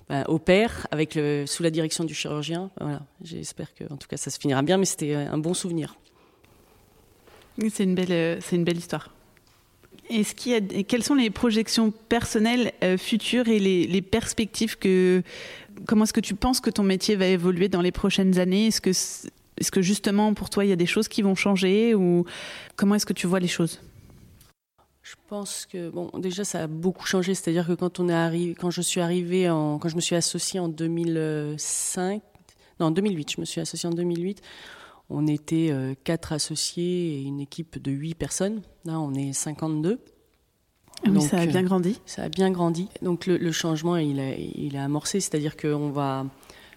ben, 0.09 0.23
opèrent 0.27 0.87
avec 0.91 1.19
sous 1.45 1.63
la 1.63 1.69
direction 1.69 2.03
du 2.03 2.13
chirurgien. 2.13 2.71
Voilà, 2.79 3.01
j'espère 3.23 3.73
que 3.73 3.83
en 3.91 3.97
tout 3.97 4.07
cas 4.07 4.17
ça 4.17 4.29
se 4.29 4.39
finira 4.39 4.61
bien, 4.61 4.77
mais 4.77 4.85
c'était 4.85 5.15
un 5.15 5.37
bon 5.37 5.53
souvenir. 5.53 5.95
C'est 7.69 7.83
une 7.83 7.95
belle, 7.95 8.39
c'est 8.41 8.55
une 8.55 8.63
belle 8.63 8.77
histoire. 8.77 9.13
Est-ce 10.09 10.35
qu'il 10.35 10.51
y 10.51 10.55
a, 10.55 10.83
quelles 10.83 11.03
sont 11.03 11.15
les 11.15 11.29
projections 11.29 11.91
personnelles 12.09 12.71
futures 12.97 13.47
et 13.47 13.59
les, 13.59 13.87
les, 13.87 14.01
perspectives 14.01 14.77
que 14.77 15.23
comment 15.87 16.03
est-ce 16.03 16.13
que 16.13 16.19
tu 16.19 16.35
penses 16.35 16.59
que 16.59 16.69
ton 16.69 16.83
métier 16.83 17.15
va 17.15 17.27
évoluer 17.27 17.69
dans 17.69 17.81
les 17.81 17.91
prochaines 17.91 18.39
années? 18.39 18.67
Est-ce 18.67 18.81
que 18.81 18.91
est-ce 19.61 19.71
que 19.71 19.81
justement 19.81 20.33
pour 20.33 20.49
toi 20.49 20.65
il 20.65 20.69
y 20.69 20.73
a 20.73 20.75
des 20.75 20.87
choses 20.87 21.07
qui 21.07 21.21
vont 21.21 21.35
changer 21.35 21.93
ou 21.93 22.25
comment 22.75 22.95
est-ce 22.95 23.05
que 23.05 23.13
tu 23.13 23.27
vois 23.27 23.39
les 23.39 23.47
choses? 23.47 23.79
Je 25.03 25.15
pense 25.27 25.67
que 25.67 25.89
bon 25.89 26.09
déjà 26.17 26.43
ça 26.43 26.63
a 26.63 26.67
beaucoup 26.67 27.05
changé, 27.05 27.35
c'est-à-dire 27.35 27.67
que 27.67 27.73
quand 27.73 27.99
on 27.99 28.09
est 28.09 28.13
arrivé, 28.13 28.55
quand 28.55 28.71
je 28.71 28.81
suis 28.81 29.01
arrivée 29.01 29.49
en, 29.49 29.77
quand 29.77 29.89
je 29.89 29.95
me 29.95 30.01
suis 30.01 30.15
associée 30.15 30.59
en 30.59 30.67
2005, 30.67 32.21
non 32.79 32.87
en 32.87 32.91
2008, 32.91 33.33
je 33.35 33.41
me 33.41 33.45
suis 33.45 33.61
associée 33.61 33.87
en 33.87 33.93
2008. 33.93 34.41
On 35.13 35.27
était 35.27 35.69
euh, 35.71 35.93
quatre 36.03 36.31
associés 36.31 37.19
et 37.19 37.21
une 37.23 37.41
équipe 37.41 37.81
de 37.81 37.91
huit 37.91 38.15
personnes. 38.15 38.61
Là, 38.85 38.97
on 38.99 39.13
est 39.13 39.33
52. 39.33 39.99
Ah 41.03 41.09
oui, 41.09 41.21
ça 41.21 41.39
a 41.39 41.45
bien 41.45 41.63
grandi. 41.63 41.89
Euh, 41.89 42.01
ça 42.05 42.23
a 42.23 42.29
bien 42.29 42.49
grandi. 42.49 42.87
Donc 43.01 43.25
le, 43.25 43.51
changement, 43.51 43.97
il 43.97 44.19
a, 44.21 44.35
il 44.35 44.77
a 44.77 44.85
amorcé, 44.85 45.19
c'est-à-dire 45.19 45.57
qu'on 45.57 45.89
va 45.89 46.25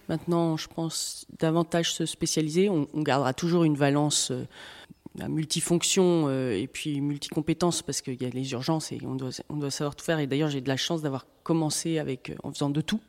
Maintenant, 0.09 0.57
je 0.57 0.69
pense 0.69 1.27
davantage 1.39 1.93
se 1.93 2.07
spécialiser. 2.07 2.69
On, 2.69 2.87
gardera 2.97 3.33
toujours 3.33 3.65
une 3.65 3.77
valence 3.77 4.31
euh, 4.31 5.29
multifonction 5.29 6.27
euh, 6.29 6.53
et 6.53 6.67
puis 6.67 7.01
multicompétence 7.01 7.83
parce 7.83 8.01
qu'il 8.01 8.21
y 8.21 8.27
a 8.27 8.29
les 8.29 8.53
urgences 8.53 8.93
et 8.93 9.01
on 9.05 9.15
doit, 9.15 9.71
savoir 9.71 9.97
tout 9.97 10.05
faire. 10.05 10.19
Et 10.19 10.27
d'ailleurs, 10.27 10.51
j'ai 10.51 10.61
de 10.61 10.69
la 10.69 10.77
chance 10.77 11.03
d'avoir 11.03 11.27
commencé 11.43 11.99
avec, 11.99 12.31
euh, 12.31 12.37
en 12.43 12.53
faisant 12.53 12.71
de 12.71 12.81
tout. 12.81 13.01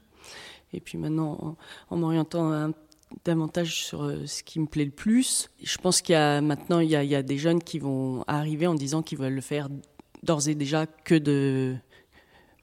Et 0.73 0.79
puis 0.79 0.97
maintenant, 0.97 1.57
en, 1.89 1.97
m'orientant 1.97 2.73
davantage 3.23 3.85
sur 3.85 4.11
ce 4.25 4.43
qui 4.43 4.59
me 4.59 4.65
plaît 4.65 4.83
le 4.83 4.91
plus. 4.91 5.49
Je 5.63 5.77
pense 5.77 6.01
qu'il 6.01 6.13
y 6.13 6.17
a 6.17 6.41
maintenant, 6.41 6.79
il 6.79 6.89
y 6.89 7.15
a 7.15 7.23
des 7.23 7.37
jeunes 7.37 7.61
qui 7.61 7.79
vont 7.79 8.25
arriver 8.27 8.67
en 8.67 8.73
disant 8.73 9.01
qu'ils 9.01 9.19
veulent 9.19 9.35
le 9.35 9.41
faire 9.41 9.69
d'ores 10.23 10.49
et 10.49 10.55
déjà 10.55 10.85
que 10.85 11.15
de 11.15 11.77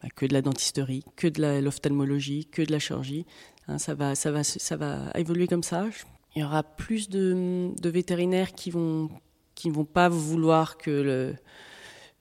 bah, 0.03 0.09
que 0.17 0.27
de 0.27 0.33
la 0.33 0.43
dentisterie, 0.43 1.05
que 1.15 1.29
de 1.29 1.61
l'ophtalmologie, 1.61 2.47
que 2.47 2.63
de 2.63 2.73
la 2.73 2.81
chirurgie. 2.81 3.25
Hein, 3.69 3.79
ça, 3.79 3.95
va, 3.95 4.15
ça, 4.15 4.31
va, 4.31 4.45
ça 4.45 4.77
va 4.77 5.11
évoluer 5.15 5.47
comme 5.47 5.63
ça. 5.63 5.87
Il 6.35 6.43
y 6.43 6.45
aura 6.45 6.63
plus 6.63 7.09
de, 7.09 7.73
vétérinaires 7.85 8.53
qui 8.53 8.71
vont 8.71 9.11
qui 9.55 9.69
ne 9.69 9.75
vont 9.75 9.85
pas 9.85 10.09
vouloir 10.09 10.79
que 10.79 11.37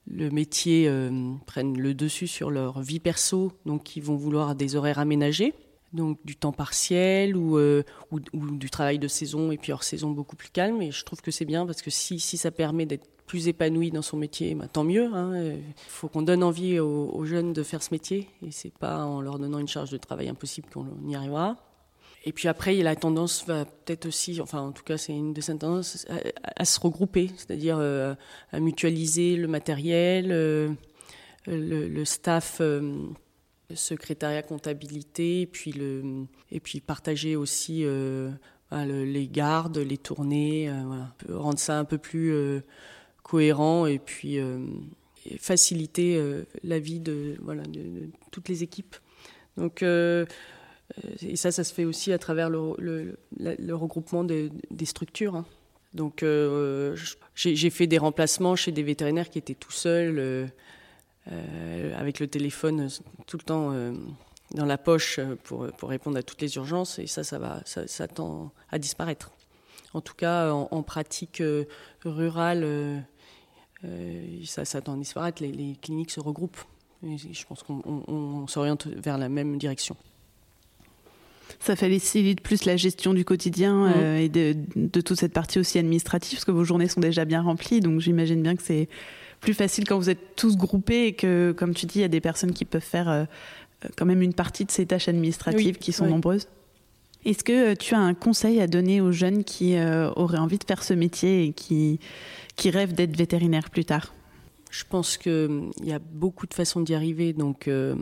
le, 0.05 0.29
métier 0.29 0.87
euh, 0.87 1.33
prenne 1.45 1.77
le 1.77 1.93
dessus 1.93 2.27
sur 2.27 2.51
leur 2.51 2.81
vie 2.81 2.99
perso, 2.99 3.53
donc 3.65 3.83
qui 3.83 4.01
vont 4.01 4.15
vouloir 4.15 4.53
des 4.53 4.75
horaires 4.75 4.99
aménagés, 4.99 5.53
donc 5.93 6.19
du 6.25 6.35
temps 6.35 6.51
partiel 6.51 7.37
ou, 7.37 7.57
euh, 7.57 7.83
ou, 8.11 8.19
du 8.19 8.69
travail 8.69 8.99
de 8.99 9.07
saison 9.07 9.51
et 9.51 9.57
puis 9.57 9.71
hors 9.71 9.83
saison 9.83 10.11
beaucoup 10.11 10.35
plus 10.35 10.49
calme. 10.49 10.81
Et 10.81 10.91
je 10.91 11.05
trouve 11.05 11.21
que 11.21 11.31
c'est 11.31 11.45
bien 11.45 11.65
parce 11.65 11.81
que 11.81 11.89
si 11.89 12.19
ça 12.19 12.51
permet 12.51 12.85
d'être 12.85 13.07
plus 13.31 13.47
épanoui 13.47 13.91
dans 13.91 14.01
son 14.01 14.17
métier, 14.17 14.55
bah, 14.55 14.67
tant 14.67 14.83
mieux. 14.83 15.05
Hein. 15.05 15.53
Il 15.55 15.73
faut 15.87 16.09
qu'on 16.09 16.21
donne 16.21 16.43
envie 16.43 16.79
aux, 16.79 17.23
jeunes 17.23 17.53
de 17.53 17.63
faire 17.63 17.81
ce 17.81 17.93
métier, 17.93 18.27
et 18.45 18.51
c'est 18.51 18.73
pas 18.77 19.05
en 19.05 19.21
leur 19.21 19.39
donnant 19.39 19.59
une 19.59 19.69
charge 19.69 19.89
de 19.89 19.95
travail 19.95 20.27
impossible 20.27 20.67
qu'on 20.69 20.85
y 21.07 21.15
arrivera. 21.15 21.55
Et 22.25 22.33
puis 22.33 22.49
après, 22.49 22.75
la 22.75 22.97
tendance 22.97 23.45
va 23.47 23.63
peut-être 23.63 24.05
aussi, 24.05 24.41
enfin 24.41 24.59
en 24.59 24.73
tout 24.73 24.83
cas 24.83 24.97
c'est 24.97 25.13
une 25.13 25.31
de 25.31 25.39
ces 25.39 25.57
tendances, 25.57 26.05
à, 26.43 26.65
se 26.65 26.77
regrouper, 26.81 27.31
c'est-à-dire 27.37 27.77
euh, 27.79 28.15
à 28.51 28.59
mutualiser 28.59 29.37
le 29.37 29.47
matériel, 29.47 30.33
euh, 30.33 30.73
le, 31.47 32.03
staff, 32.03 32.57
euh, 32.59 32.97
secrétariat, 33.73 34.41
comptabilité, 34.41 35.43
et 35.43 35.47
puis, 35.47 35.71
le, 35.71 36.25
et 36.51 36.59
puis 36.59 36.81
partager 36.81 37.37
aussi 37.37 37.85
les 38.73 39.27
gardes, 39.29 39.77
les 39.77 39.97
tournées, 39.97 40.69
rendre 41.29 41.59
ça 41.59 41.79
un 41.79 41.85
peu 41.85 41.97
plus 41.97 42.61
cohérent 43.23 43.85
et 43.85 43.99
puis 43.99 44.39
euh, 44.39 44.59
faciliter 45.39 46.15
euh, 46.17 46.43
la 46.63 46.79
vie 46.79 46.99
de, 46.99 47.35
voilà, 47.41 47.63
toutes 48.31 48.49
les 48.49 48.63
équipes. 48.63 48.95
Donc, 49.57 49.83
euh, 49.83 50.25
et 51.21 51.35
ça, 51.35 51.51
ça 51.51 51.63
se 51.63 51.73
fait 51.73 51.85
aussi 51.85 52.11
à 52.11 52.17
travers 52.17 52.49
le, 52.49 53.17
le, 53.37 53.73
regroupement 53.73 54.25
des 54.25 54.85
structures. 54.85 55.35
Hein. 55.35 55.45
Donc, 55.93 56.25
j'ai 57.35 57.69
fait 57.69 57.87
des 57.87 57.97
remplacements 57.97 58.57
chez 58.57 58.73
des 58.73 58.83
vétérinaires 58.83 59.29
qui 59.29 59.37
étaient 59.37 59.55
tout 59.55 59.71
seuls, 59.71 60.51
avec 61.27 62.19
le 62.19 62.27
téléphone 62.27 62.89
tout 63.25 63.37
le 63.37 63.43
temps 63.43 63.73
dans 64.53 64.65
la 64.65 64.77
poche 64.77 65.21
pour, 65.43 65.67
pour, 65.71 65.89
répondre 65.89 66.17
à 66.17 66.23
toutes 66.23 66.41
les 66.41 66.57
urgences. 66.57 66.99
Et 66.99 67.07
ça, 67.07 67.23
ça, 67.23 67.39
va, 67.39 67.61
ça, 67.63 67.87
ça 67.87 68.09
tend 68.09 68.51
à 68.69 68.77
disparaître. 68.77 69.31
En 69.93 70.01
tout 70.01 70.13
cas, 70.15 70.51
en, 70.51 70.83
pratique 70.83 71.43
rurale, 72.05 72.63
euh, 73.85 74.43
ça, 74.45 74.65
ça 74.65 74.81
tend 74.81 74.93
à 74.93 74.97
disparaître, 74.97 75.41
les, 75.43 75.75
cliniques 75.81 76.11
se 76.11 76.19
regroupent. 76.19 76.61
je 77.03 77.45
pense 77.45 77.63
qu'on 77.63 78.45
s'oriente 78.47 78.87
vers 78.87 79.17
la 79.17 79.29
même 79.29 79.57
direction. 79.57 79.95
Ça 81.59 81.75
facilite 81.75 82.41
plus 82.41 82.65
la 82.65 82.77
gestion 82.77 83.13
du 83.13 83.25
quotidien 83.25 83.87
mmh. 83.87 83.93
euh, 83.97 84.17
et 84.17 84.29
de, 84.29 85.01
toute 85.01 85.19
cette 85.19 85.33
partie 85.33 85.59
aussi 85.59 85.77
administrative, 85.77 86.37
parce 86.37 86.45
que 86.45 86.51
vos 86.51 86.63
journées 86.63 86.87
sont 86.87 87.01
déjà 87.01 87.25
bien 87.25 87.41
remplies. 87.41 87.81
Donc 87.81 87.99
j'imagine 87.99 88.41
bien 88.41 88.55
que 88.55 88.63
c'est 88.63 88.87
plus 89.41 89.53
facile 89.53 89.87
quand 89.87 89.97
vous 89.97 90.09
êtes 90.09 90.35
tous 90.35 90.55
groupés 90.55 91.07
et 91.07 91.13
que, 91.13 91.53
comme 91.55 91.73
tu 91.73 91.85
dis, 91.85 91.99
il 91.99 92.01
y 92.01 92.05
a 92.05 92.09
des 92.09 92.21
personnes 92.21 92.53
qui 92.53 92.65
peuvent 92.65 92.81
faire 92.81 93.09
euh, 93.09 93.25
quand 93.97 94.05
même 94.05 94.21
une 94.21 94.33
partie 94.33 94.65
de 94.65 94.71
ces 94.71 94.85
tâches 94.85 95.07
administratives 95.07 95.77
qui 95.77 95.91
sont 95.91 96.05
nombreuses. 96.05 96.47
Est-ce 97.25 97.43
que 97.43 97.73
tu 97.75 97.93
as 97.93 97.99
un 97.99 98.13
conseil 98.13 98.59
à 98.61 98.67
donner 98.67 99.01
aux 99.01 99.11
jeunes 99.11 99.43
qui 99.43 99.75
auraient 100.15 100.39
envie 100.39 100.57
de 100.57 100.63
faire 100.63 100.83
ce 100.83 100.93
métier 100.93 101.45
et 101.45 101.53
qui, 101.53 101.99
qui 102.55 102.69
rêvent 102.69 102.93
d'être 102.93 103.15
vétérinaire 103.15 103.69
plus 103.69 103.85
tard? 103.85 104.13
Je 104.71 104.85
pense 104.89 105.17
qu'il 105.17 105.31
hum, 105.31 105.71
y 105.83 105.91
a 105.91 105.99
beaucoup 105.99 106.47
de 106.47 106.53
façons 106.53 106.81
d'y 106.81 106.95
arriver. 106.95 107.33
Donc, 107.33 107.67
euh, 107.67 107.95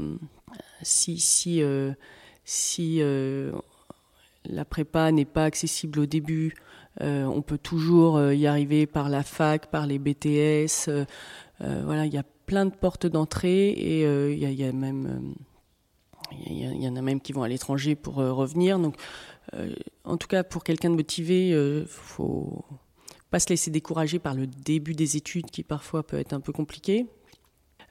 si, 0.83 1.17
si, 1.17 1.61
euh, 1.61 1.91
si 2.45 2.99
euh, 3.01 3.51
la 4.45 4.63
prépa 4.63 5.11
n'est 5.11 5.25
pas 5.25 5.43
accessible 5.43 5.99
au 5.99 6.05
début, 6.05 6.53
on 7.01 7.41
peut 7.41 7.57
toujours 7.57 8.33
y 8.33 8.45
arriver 8.45 8.85
par 8.85 9.07
la 9.07 9.23
fac, 9.23 9.71
par 9.71 9.87
les 9.87 9.99
BTS. 9.99 10.89
voilà, 11.61 12.05
il 12.05 12.13
y 12.13 12.17
a 12.17 12.25
plein 12.45 12.65
de 12.65 12.75
portes 12.75 13.07
d'entrée 13.07 13.69
et 13.69 14.01
il 14.01 14.53
y, 14.53 14.63
a, 14.65 14.73
même 14.73 15.33
il 16.31 16.81
y, 16.81 16.87
en 16.87 16.95
a 16.95 17.01
même 17.01 17.21
qui 17.21 17.33
vont 17.33 17.43
à 17.43 17.47
l'étranger 17.47 17.95
pour 17.95 18.15
revenir. 18.15 18.79
Donc, 18.79 18.95
en 20.03 20.17
tout 20.17 20.27
cas, 20.27 20.43
pour 20.43 20.63
quelqu'un 20.63 20.89
de 20.89 20.95
motivé, 20.95 21.49
il 21.49 21.85
faut 21.87 22.65
pas 23.29 23.39
se 23.39 23.49
laisser 23.49 23.71
décourager 23.71 24.19
par 24.19 24.33
le 24.33 24.47
début 24.47 24.93
des 24.93 25.17
études 25.17 25.51
qui 25.51 25.63
parfois 25.63 26.03
peut 26.05 26.17
être 26.17 26.33
un 26.33 26.39
peu 26.39 26.51
compliqué. 26.51 27.07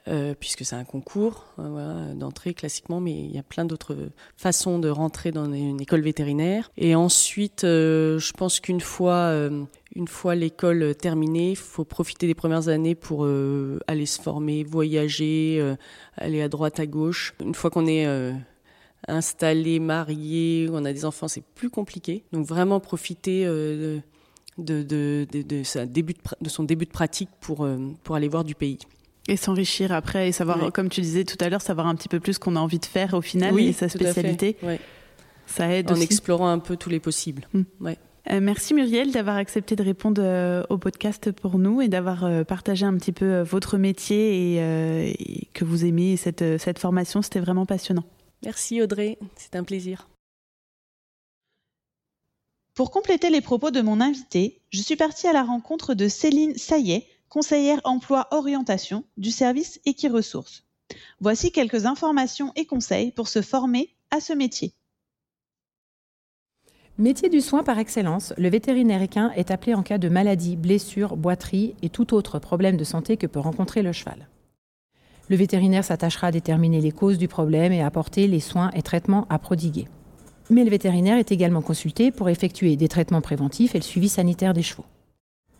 Euh, 0.09 0.33
puisque 0.39 0.65
c'est 0.65 0.75
un 0.75 0.85
concours 0.85 1.45
euh, 1.59 2.13
d'entrée 2.15 2.55
classiquement, 2.55 2.99
mais 2.99 3.11
il 3.11 3.31
y 3.31 3.37
a 3.37 3.43
plein 3.43 3.65
d'autres 3.65 3.95
façons 4.37 4.79
de 4.79 4.89
rentrer 4.89 5.31
dans 5.31 5.53
une 5.53 5.79
école 5.79 6.01
vétérinaire. 6.01 6.71
Et 6.77 6.95
ensuite, 6.95 7.63
euh, 7.63 8.17
je 8.17 8.33
pense 8.33 8.59
qu'une 8.59 8.81
fois, 8.81 9.31
fois 10.07 10.33
l'école 10.33 10.95
terminée, 10.95 11.51
il 11.51 11.55
faut 11.55 11.85
profiter 11.85 12.25
des 12.25 12.33
premières 12.33 12.69
années 12.69 12.95
pour 12.95 13.27
aller 13.87 14.05
se 14.07 14.19
former, 14.19 14.63
voyager, 14.63 15.75
aller 16.17 16.41
à 16.41 16.49
droite, 16.49 16.79
à 16.79 16.87
gauche. 16.87 17.35
Une 17.39 17.53
fois 17.53 17.69
qu'on 17.69 17.85
est 17.85 18.07
installé, 19.07 19.79
marié, 19.79 20.69
on 20.71 20.85
a 20.85 20.93
des 20.93 21.05
enfants, 21.05 21.27
c'est 21.27 21.43
plus 21.43 21.69
compliqué. 21.69 22.23
Donc 22.31 22.47
vraiment 22.47 22.79
profiter 22.79 23.45
de, 23.45 24.01
de, 24.57 25.63
son 25.63 26.63
début 26.63 26.85
de 26.85 26.91
pratique 26.91 27.29
pour, 27.41 27.67
pour 28.03 28.15
aller 28.15 28.27
voir 28.27 28.43
du 28.43 28.55
pays. 28.55 28.79
Et 29.29 29.37
s'enrichir 29.37 29.91
après 29.91 30.27
et 30.27 30.31
savoir, 30.31 30.71
comme 30.73 30.89
tu 30.89 31.01
disais 31.01 31.23
tout 31.23 31.37
à 31.39 31.49
l'heure, 31.49 31.61
savoir 31.61 31.87
un 31.87 31.95
petit 31.95 32.09
peu 32.09 32.19
plus 32.19 32.33
ce 32.33 32.39
qu'on 32.39 32.55
a 32.55 32.59
envie 32.59 32.79
de 32.79 32.85
faire 32.85 33.13
au 33.13 33.21
final 33.21 33.59
et 33.59 33.73
sa 33.73 33.87
spécialité. 33.87 34.57
Ça 35.45 35.71
aide 35.73 35.91
en 35.91 35.95
explorant 35.95 36.49
un 36.49 36.59
peu 36.59 36.77
tous 36.77 36.89
les 36.89 36.99
possibles. 36.99 37.47
Euh, 38.31 38.39
merci 38.41 38.73
Muriel 38.73 39.11
d'avoir 39.11 39.37
accepté 39.37 39.75
de 39.75 39.83
répondre 39.83 40.21
euh, 40.23 40.63
au 40.69 40.77
podcast 40.77 41.31
pour 41.31 41.57
nous 41.57 41.81
et 41.81 41.87
d'avoir 41.87 42.25
euh, 42.25 42.43
partagé 42.43 42.85
un 42.85 42.95
petit 42.95 43.11
peu 43.11 43.41
votre 43.41 43.77
métier 43.77 44.57
et, 44.59 45.47
que 45.53 45.65
vous 45.65 45.85
aimez 45.85 46.17
cette, 46.17 46.59
cette 46.59 46.79
formation. 46.79 47.21
C'était 47.21 47.39
vraiment 47.39 47.65
passionnant. 47.65 48.03
Merci 48.43 48.81
Audrey, 48.81 49.17
c'est 49.35 49.55
un 49.55 49.63
plaisir. 49.63 50.07
Pour 52.75 52.91
compléter 52.91 53.29
les 53.29 53.41
propos 53.41 53.71
de 53.71 53.81
mon 53.81 53.99
invité, 53.99 54.61
je 54.69 54.81
suis 54.81 54.95
partie 54.95 55.27
à 55.27 55.33
la 55.33 55.43
rencontre 55.43 55.95
de 55.95 56.07
Céline 56.07 56.55
Saillet, 56.55 57.05
conseillère 57.29 57.79
emploi-orientation 57.83 59.03
du 59.17 59.31
service 59.31 59.79
Equiresources. 59.85 60.65
Voici 61.21 61.51
quelques 61.51 61.85
informations 61.85 62.51
et 62.55 62.65
conseils 62.65 63.11
pour 63.11 63.27
se 63.27 63.41
former 63.41 63.95
à 64.11 64.19
ce 64.19 64.33
métier. 64.33 64.73
Métier 66.97 67.29
du 67.29 67.39
soin 67.39 67.63
par 67.63 67.79
excellence, 67.79 68.33
le 68.37 68.49
vétérinaire 68.49 69.01
équin 69.01 69.31
est 69.31 69.51
appelé 69.51 69.73
en 69.73 69.83
cas 69.83 69.97
de 69.97 70.09
maladie, 70.09 70.57
blessure, 70.57 71.15
boiterie 71.15 71.75
et 71.81 71.89
tout 71.89 72.13
autre 72.13 72.39
problème 72.39 72.75
de 72.75 72.83
santé 72.83 73.15
que 73.15 73.27
peut 73.27 73.39
rencontrer 73.39 73.83
le 73.83 73.93
cheval. 73.93 74.27
Le 75.29 75.37
vétérinaire 75.37 75.85
s'attachera 75.85 76.27
à 76.27 76.31
déterminer 76.31 76.81
les 76.81 76.91
causes 76.91 77.19
du 77.19 77.27
problème 77.27 77.71
et 77.71 77.81
à 77.81 77.85
apporter 77.85 78.27
les 78.27 78.39
soins 78.39 78.71
et 78.71 78.81
traitements 78.81 79.27
à 79.29 79.37
prodiguer. 79.37 79.87
Mais 80.49 80.63
le 80.63 80.71
vétérinaire 80.71 81.19
est 81.19 81.31
également 81.31 81.61
consulté 81.61 82.11
pour 82.11 82.27
effectuer 82.27 82.75
des 82.75 82.87
traitements 82.87 83.21
préventifs 83.21 83.75
et 83.75 83.79
le 83.79 83.83
suivi 83.83 84.09
sanitaire 84.09 84.53
des 84.53 84.63
chevaux. 84.63 84.85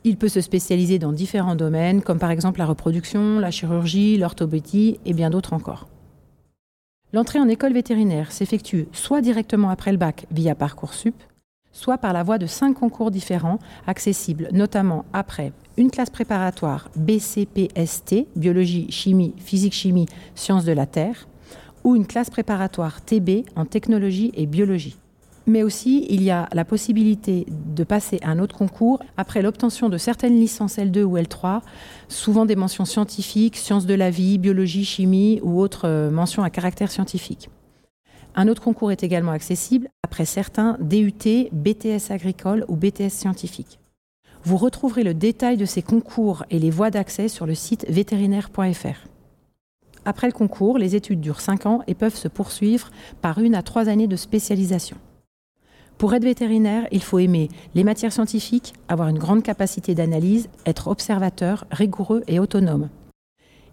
Il 0.04 0.18
peut 0.18 0.30
se 0.30 0.42
spécialiser 0.42 0.98
dans 0.98 1.12
différents 1.12 1.56
domaines, 1.56 2.02
comme 2.02 2.20
par 2.20 2.32
exemple 2.32 2.60
la 2.60 2.66
reproduction, 2.66 3.40
la 3.40 3.52
chirurgie, 3.52 4.18
l'orthopédie 4.18 5.00
et 5.06 5.14
bien 5.14 5.30
d'autres 5.30 5.54
encore. 5.54 5.88
L'entrée 7.12 7.40
en 7.40 7.50
école 7.50 7.74
vétérinaire 7.74 8.32
s'effectue 8.32 8.88
soit 8.94 9.22
directement 9.22 9.70
après 9.70 9.92
le 9.92 9.98
bac 9.98 10.26
via 10.32 10.56
Parcoursup, 10.56 11.16
soit 11.72 11.98
par 11.98 12.14
la 12.14 12.24
voie 12.24 12.38
de 12.38 12.46
cinq 12.46 12.74
concours 12.74 13.12
différents, 13.12 13.60
accessibles 13.88 14.48
notamment 14.52 15.06
après 15.12 15.52
une 15.78 15.92
classe 15.92 16.10
préparatoire 16.10 16.90
BCPST, 16.96 18.28
biologie, 18.36 18.92
chimie, 18.92 19.34
physique-chimie, 19.38 20.08
sciences 20.36 20.66
de 20.66 20.72
la 20.72 20.86
Terre, 20.86 21.28
ou 21.84 21.96
une 21.96 22.06
classe 22.06 22.30
préparatoire 22.30 23.02
TB 23.02 23.46
en 23.56 23.66
technologie 23.66 24.32
et 24.36 24.46
biologie 24.46 24.98
mais 25.50 25.64
aussi 25.64 26.06
il 26.10 26.24
y 26.24 26.32
a 26.32 26.48
la 26.54 26.66
possibilité 26.66 27.46
de 27.50 27.84
passer 27.84 28.20
à 28.24 28.30
un 28.30 28.40
autre 28.40 28.58
concours 28.58 29.00
après 29.18 29.42
l'obtention 29.42 29.90
de 29.90 29.98
certaines 29.98 30.40
licences 30.40 30.78
L2 30.78 31.04
ou 31.04 31.18
L3, 31.18 31.62
souvent 32.08 32.46
des 32.46 32.56
mentions 32.56 32.86
scientifiques, 32.86 33.58
sciences 33.58 33.86
de 33.86 33.94
la 33.94 34.10
vie, 34.10 34.38
biologie, 34.38 34.86
chimie 34.86 35.40
ou 35.44 35.60
autres 35.60 35.88
euh, 35.88 36.12
mentions 36.12 36.44
à 36.44 36.50
caractère 36.50 36.92
scientifique. 36.92 37.50
Un 38.36 38.48
autre 38.48 38.62
concours 38.62 38.92
est 38.92 39.04
également 39.04 39.32
accessible 39.32 39.90
après 40.04 40.26
certains 40.26 40.78
DUT, 40.80 41.50
BTS 41.52 42.12
agricole 42.12 42.64
ou 42.68 42.76
BTS 42.76 43.10
scientifique. 43.10 43.80
Vous 44.44 44.58
retrouverez 44.58 45.04
le 45.04 45.14
détail 45.14 45.58
de 45.58 45.66
ces 45.66 45.82
concours 45.82 46.46
et 46.50 46.60
les 46.60 46.70
voies 46.70 46.92
d'accès 46.92 47.28
sur 47.28 47.46
le 47.46 47.56
site 47.56 47.86
vétérinaire.fr. 47.90 49.08
Après 50.06 50.28
le 50.28 50.34
concours, 50.34 50.78
les 50.78 50.96
études 50.96 51.20
durent 51.20 51.42
5 51.42 51.66
ans 51.66 51.82
et 51.88 51.94
peuvent 51.94 52.16
se 52.16 52.28
poursuivre 52.28 52.90
par 53.22 53.40
une 53.40 53.56
à 53.56 53.64
trois 53.64 53.90
années 53.90 54.08
de 54.08 54.16
spécialisation. 54.16 54.98
Pour 56.00 56.14
être 56.14 56.24
vétérinaire, 56.24 56.88
il 56.94 57.04
faut 57.04 57.20
aimer 57.20 57.50
les 57.76 57.84
matières 57.84 58.14
scientifiques, 58.14 58.74
avoir 58.88 59.10
une 59.10 59.20
grande 59.20 59.44
capacité 59.44 59.96
d'analyse, 59.96 60.48
être 60.66 60.88
observateur, 60.88 61.66
rigoureux 61.72 62.24
et 62.28 62.40
autonome. 62.40 62.88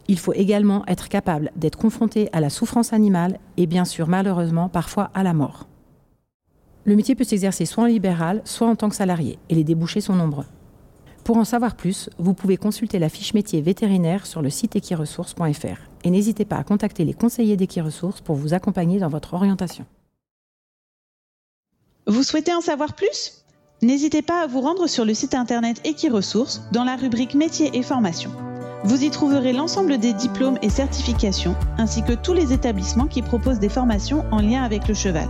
Il 0.09 0.19
faut 0.19 0.33
également 0.33 0.85
être 0.89 1.09
capable 1.09 1.53
d'être 1.55 1.79
confronté 1.79 2.29
à 2.33 2.41
la 2.41 2.51
souffrance 2.51 2.93
animale 2.93 3.39
et 3.57 3.69
bien 3.69 3.85
sûr 3.85 4.09
malheureusement 4.09 4.69
parfois 4.69 5.13
à 5.15 5.23
la 5.23 5.35
mort. 5.35 5.69
Le 6.83 6.97
métier 6.97 7.15
peut 7.15 7.23
s'exercer 7.23 7.65
soit 7.65 7.85
en 7.85 7.87
libéral, 7.87 8.43
soit 8.45 8.67
en 8.67 8.75
tant 8.75 8.89
que 8.89 8.97
salarié, 8.97 9.39
et 9.49 9.55
les 9.55 9.65
débouchés 9.65 10.01
sont 10.01 10.17
nombreux. 10.17 10.47
Pour 11.23 11.37
en 11.37 11.45
savoir 11.45 11.77
plus, 11.77 12.11
vous 12.19 12.35
pouvez 12.35 12.57
consulter 12.57 12.99
la 12.99 13.09
fiche 13.09 13.35
métier 13.35 13.61
vétérinaire 13.61 14.27
sur 14.27 14.43
le 14.43 14.51
site 14.51 14.75
equiresources.fr 14.75 15.79
et 16.03 16.11
n'hésitez 16.11 16.45
pas 16.45 16.57
à 16.57 16.65
contacter 16.65 17.05
les 17.05 17.15
conseillers 17.15 17.57
d'Equiresources 17.57 18.21
pour 18.21 18.35
vous 18.35 18.53
accompagner 18.53 18.99
dans 18.99 19.09
votre 19.09 19.35
orientation. 19.35 19.87
Vous 22.09 22.23
souhaitez 22.23 22.55
en 22.55 22.61
savoir 22.61 22.95
plus? 22.95 23.43
N'hésitez 23.83 24.23
pas 24.23 24.41
à 24.41 24.47
vous 24.47 24.61
rendre 24.61 24.87
sur 24.87 25.05
le 25.05 25.13
site 25.13 25.35
internet 25.35 25.81
Equiresources 25.85 26.63
dans 26.71 26.85
la 26.85 26.95
rubrique 26.95 27.35
Métiers 27.35 27.71
et 27.75 27.83
formations. 27.83 28.31
Vous 28.85 29.03
y 29.03 29.11
trouverez 29.11 29.53
l'ensemble 29.53 29.99
des 29.99 30.13
diplômes 30.13 30.57
et 30.63 30.71
certifications, 30.71 31.57
ainsi 31.79 32.05
que 32.05 32.13
tous 32.13 32.33
les 32.33 32.53
établissements 32.53 33.09
qui 33.09 33.23
proposent 33.23 33.59
des 33.59 33.69
formations 33.69 34.25
en 34.31 34.41
lien 34.41 34.63
avec 34.63 34.87
le 34.87 34.95
cheval. 34.95 35.29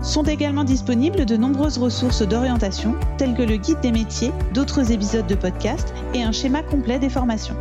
Sont 0.00 0.22
également 0.22 0.64
disponibles 0.64 1.26
de 1.26 1.36
nombreuses 1.36 1.76
ressources 1.76 2.22
d'orientation, 2.22 2.94
telles 3.18 3.34
que 3.34 3.42
le 3.42 3.58
guide 3.58 3.80
des 3.80 3.92
métiers, 3.92 4.32
d'autres 4.54 4.90
épisodes 4.90 5.26
de 5.26 5.34
podcast 5.34 5.92
et 6.14 6.22
un 6.22 6.32
schéma 6.32 6.62
complet 6.62 6.98
des 6.98 7.10
formations. 7.10 7.56